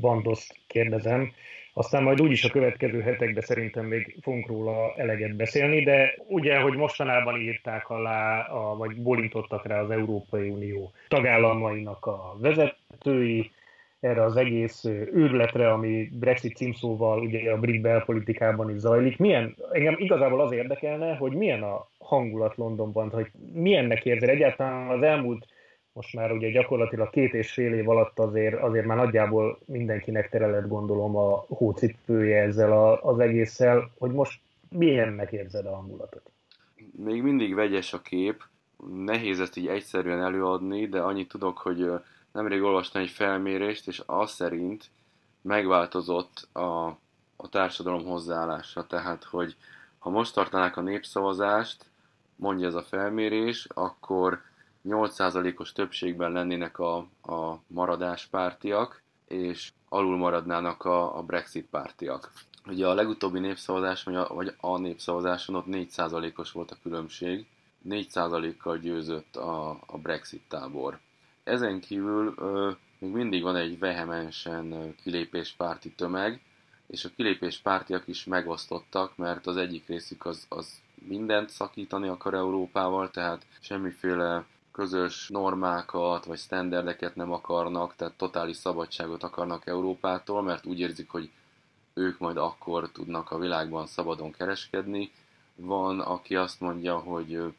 Bandoszt 0.00 0.56
kérdezem. 0.66 1.32
Aztán 1.72 2.02
majd 2.02 2.20
úgyis 2.20 2.44
a 2.44 2.50
következő 2.50 3.00
hetekben 3.00 3.42
szerintem 3.42 3.84
még 3.84 4.16
fogunk 4.22 4.46
róla 4.46 4.94
eleget 4.96 5.36
beszélni, 5.36 5.84
de 5.84 6.14
ugye, 6.26 6.58
hogy 6.58 6.76
mostanában 6.76 7.40
írták 7.40 7.90
alá, 7.90 8.40
a, 8.40 8.76
vagy 8.76 8.96
bolintottak 8.96 9.66
rá 9.66 9.80
az 9.80 9.90
Európai 9.90 10.48
Unió 10.48 10.92
tagállamainak 11.08 12.06
a 12.06 12.36
vezetői, 12.40 13.50
erre 14.00 14.22
az 14.22 14.36
egész 14.36 14.84
őrületre, 15.12 15.72
ami 15.72 16.08
Brexit 16.12 16.56
címszóval 16.56 17.20
ugye 17.20 17.52
a 17.52 17.58
brit 17.58 17.80
belpolitikában 17.80 18.70
is 18.70 18.78
zajlik. 18.78 19.18
Milyen, 19.18 19.56
engem 19.72 19.94
igazából 19.98 20.40
az 20.40 20.52
érdekelne, 20.52 21.14
hogy 21.14 21.32
milyen 21.32 21.62
a 21.62 21.88
hangulat 21.98 22.56
Londonban, 22.56 23.10
hogy 23.10 23.30
milyennek 23.52 24.04
érzed 24.04 24.28
egyáltalán 24.28 24.88
az 24.88 25.02
elmúlt 25.02 25.46
most 25.98 26.14
már 26.14 26.32
ugye 26.32 26.50
gyakorlatilag 26.50 27.10
két 27.10 27.34
és 27.34 27.52
fél 27.52 27.74
év 27.74 27.88
alatt 27.88 28.18
azért, 28.18 28.62
azért 28.62 28.86
már 28.86 28.96
nagyjából 28.96 29.58
mindenkinek 29.64 30.28
tere 30.28 30.46
lett 30.46 30.68
gondolom 30.68 31.16
a 31.16 31.44
hócipője 31.48 32.42
ezzel 32.42 32.72
a, 32.72 33.02
az 33.02 33.18
egésszel, 33.18 33.90
hogy 33.98 34.10
most 34.10 34.40
milyennek 34.68 35.32
érzed 35.32 35.66
a 35.66 35.74
hangulatot? 35.74 36.30
Még 37.04 37.22
mindig 37.22 37.54
vegyes 37.54 37.92
a 37.92 38.00
kép, 38.00 38.42
nehéz 38.94 39.40
ezt 39.40 39.56
így 39.56 39.66
egyszerűen 39.66 40.22
előadni, 40.22 40.86
de 40.86 41.00
annyit 41.00 41.28
tudok, 41.28 41.58
hogy 41.58 41.90
nemrég 42.32 42.62
olvastam 42.62 43.02
egy 43.02 43.10
felmérést, 43.10 43.88
és 43.88 44.02
az 44.06 44.30
szerint 44.30 44.84
megváltozott 45.42 46.48
a, 46.52 46.86
a 47.36 47.48
társadalom 47.50 48.04
hozzáállása. 48.04 48.86
Tehát, 48.86 49.24
hogy 49.24 49.56
ha 49.98 50.10
most 50.10 50.34
tartanák 50.34 50.76
a 50.76 50.80
népszavazást, 50.80 51.84
mondja 52.36 52.66
ez 52.66 52.74
a 52.74 52.82
felmérés, 52.82 53.66
akkor 53.74 54.40
8%-os 54.88 55.72
többségben 55.72 56.32
lennének 56.32 56.78
a, 56.78 56.96
a 57.22 57.60
maradás 57.66 58.26
pártiak, 58.26 59.02
és 59.26 59.72
alul 59.88 60.16
maradnának 60.16 60.84
a, 60.84 61.18
a 61.18 61.22
Brexit 61.22 61.66
pártiak. 61.70 62.32
Ugye 62.66 62.86
a 62.86 62.94
legutóbbi 62.94 63.38
népszavazás, 63.38 64.02
vagy 64.02 64.14
a, 64.14 64.26
vagy 64.34 64.54
a 64.60 64.78
népszavazáson 64.78 65.54
ott 65.54 65.66
4%-os 65.68 66.52
volt 66.52 66.70
a 66.70 66.78
különbség, 66.82 67.46
4%-kal 67.88 68.78
győzött 68.78 69.36
a, 69.36 69.70
a 69.70 69.98
Brexit 70.02 70.42
tábor. 70.48 70.98
Ezen 71.44 71.80
kívül 71.80 72.34
ö, 72.36 72.70
még 72.98 73.10
mindig 73.10 73.42
van 73.42 73.56
egy 73.56 73.78
vehemensen 73.78 74.94
kilépéspárti 75.02 75.92
tömeg, 75.92 76.42
és 76.86 77.04
a 77.04 77.10
kilépéspártiak 77.16 78.08
is 78.08 78.24
megosztottak, 78.24 79.16
mert 79.16 79.46
az 79.46 79.56
egyik 79.56 79.86
részük 79.86 80.26
az, 80.26 80.46
az 80.48 80.80
mindent 80.94 81.50
szakítani 81.50 82.08
akar 82.08 82.34
Európával, 82.34 83.10
tehát 83.10 83.46
semmiféle 83.60 84.44
közös 84.78 85.28
normákat 85.28 86.24
vagy 86.24 86.38
standardeket 86.38 87.14
nem 87.14 87.32
akarnak, 87.32 87.94
tehát 87.96 88.16
totális 88.16 88.56
szabadságot 88.56 89.22
akarnak 89.22 89.66
Európától, 89.66 90.42
mert 90.42 90.66
úgy 90.66 90.80
érzik, 90.80 91.10
hogy 91.10 91.30
ők 91.94 92.18
majd 92.18 92.36
akkor 92.36 92.90
tudnak 92.92 93.30
a 93.30 93.38
világban 93.38 93.86
szabadon 93.86 94.32
kereskedni. 94.32 95.12
Van, 95.54 96.00
aki 96.00 96.36
azt 96.36 96.60
mondja, 96.60 96.98
hogy 96.98 97.54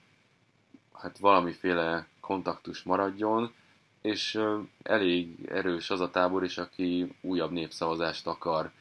hát 0.93 1.17
valamiféle 1.17 2.07
kontaktus 2.19 2.83
maradjon, 2.83 3.53
és 4.01 4.39
elég 4.83 5.45
erős 5.49 5.89
az 5.89 5.99
a 5.99 6.09
tábor 6.09 6.43
is, 6.43 6.57
aki 6.57 7.15
újabb 7.21 7.51
népszavazást 7.51 8.27
akar. 8.27 8.71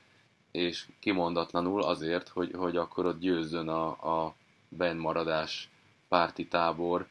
és 0.51 0.87
kimondatlanul 1.01 1.83
azért, 1.83 2.29
hogy, 2.29 2.53
hogy 2.57 2.77
akkor 2.77 3.07
ott 3.07 3.21
győzzön 3.21 3.69
a, 3.69 3.89
a 4.25 4.35
benmaradás 4.69 5.71
párti 6.09 6.49
tábor, 6.49 7.07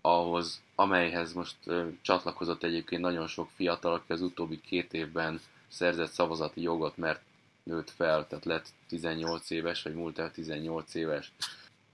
ahhoz, 0.00 0.62
amelyhez 0.74 1.32
most 1.32 1.56
csatlakozott 2.02 2.62
egyébként 2.62 3.02
nagyon 3.02 3.26
sok 3.26 3.48
fiatal, 3.54 3.92
aki 3.92 4.12
az 4.12 4.20
utóbbi 4.20 4.60
két 4.60 4.92
évben 4.92 5.40
szerzett 5.68 6.10
szavazati 6.10 6.62
jogot, 6.62 6.96
mert 6.96 7.20
nőtt 7.62 7.90
fel, 7.90 8.26
tehát 8.26 8.44
lett 8.44 8.68
18 8.88 9.50
éves, 9.50 9.82
vagy 9.82 9.94
múlt 9.94 10.18
el 10.18 10.30
18 10.30 10.94
éves. 10.94 11.32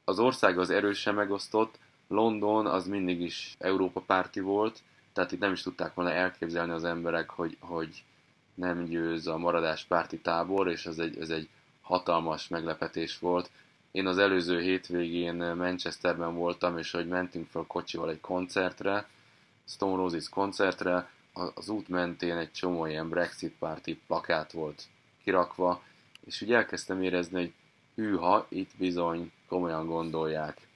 Az 0.04 0.18
ország 0.18 0.58
az 0.58 0.70
erősen 0.70 1.14
megosztott, 1.14 1.78
London 2.08 2.66
az 2.66 2.86
mindig 2.86 3.20
is 3.20 3.54
Európa 3.58 4.00
párti 4.00 4.40
volt, 4.40 4.82
tehát 5.12 5.32
itt 5.32 5.40
nem 5.40 5.52
is 5.52 5.62
tudták 5.62 5.94
volna 5.94 6.12
elképzelni 6.12 6.72
az 6.72 6.84
emberek, 6.84 7.30
hogy, 7.30 7.56
hogy 7.60 8.04
nem 8.54 8.84
győz 8.84 9.26
a 9.26 9.38
maradás 9.38 9.84
párti 9.84 10.18
tábor, 10.18 10.68
és 10.68 10.86
ez 10.86 10.98
egy, 10.98 11.18
ez 11.18 11.30
egy 11.30 11.48
hatalmas 11.82 12.48
meglepetés 12.48 13.18
volt. 13.18 13.50
Én 13.96 14.06
az 14.06 14.18
előző 14.18 14.60
hétvégén 14.60 15.34
Manchesterben 15.34 16.34
voltam, 16.34 16.78
és 16.78 16.90
hogy 16.90 17.08
mentünk 17.08 17.46
fel 17.50 17.64
kocsival 17.66 18.10
egy 18.10 18.20
koncertre, 18.20 19.08
Stone 19.64 19.96
Roses 19.96 20.28
koncertre, 20.28 21.10
az 21.54 21.68
út 21.68 21.88
mentén 21.88 22.36
egy 22.36 22.52
csomó 22.52 22.86
ilyen 22.86 23.08
Brexit 23.08 23.54
párti 23.58 24.00
plakát 24.06 24.52
volt 24.52 24.82
kirakva, 25.22 25.82
és 26.26 26.42
úgy 26.42 26.52
elkezdtem 26.52 27.02
érezni, 27.02 27.38
hogy 27.38 27.52
hűha, 27.94 28.46
itt 28.48 28.70
bizony 28.78 29.32
komolyan 29.48 29.86
gondolják, 29.86 30.68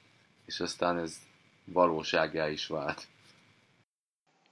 és 0.44 0.60
aztán 0.60 0.98
ez 0.98 1.16
valóságá 1.64 2.48
is 2.48 2.66
vált. 2.66 3.06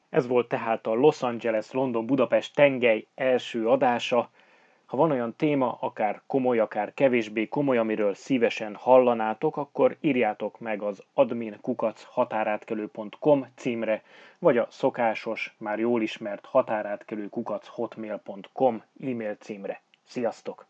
Ez 0.08 0.26
volt 0.26 0.48
tehát 0.48 0.86
a 0.86 0.94
Los 0.94 1.22
Angeles-London-Budapest 1.22 2.54
tengely 2.54 3.06
első 3.14 3.68
adása. 3.68 4.30
Ha 4.88 4.96
van 4.96 5.10
olyan 5.10 5.34
téma, 5.36 5.78
akár 5.80 6.22
komoly, 6.26 6.58
akár 6.58 6.94
kevésbé 6.94 7.48
komoly, 7.48 7.78
amiről 7.78 8.14
szívesen 8.14 8.74
hallanátok, 8.74 9.56
akkor 9.56 9.96
írjátok 10.00 10.58
meg 10.58 10.82
az 10.82 11.02
adminkukac 11.14 12.02
határátkelő.com 12.02 13.46
címre, 13.54 14.02
vagy 14.38 14.58
a 14.58 14.66
szokásos, 14.70 15.54
már 15.58 15.78
jól 15.78 16.02
ismert 16.02 16.46
határátkelőkukac 16.46 17.66
hotmail.com 17.66 18.82
e-mail 19.00 19.34
címre. 19.34 19.80
Sziasztok! 20.04 20.66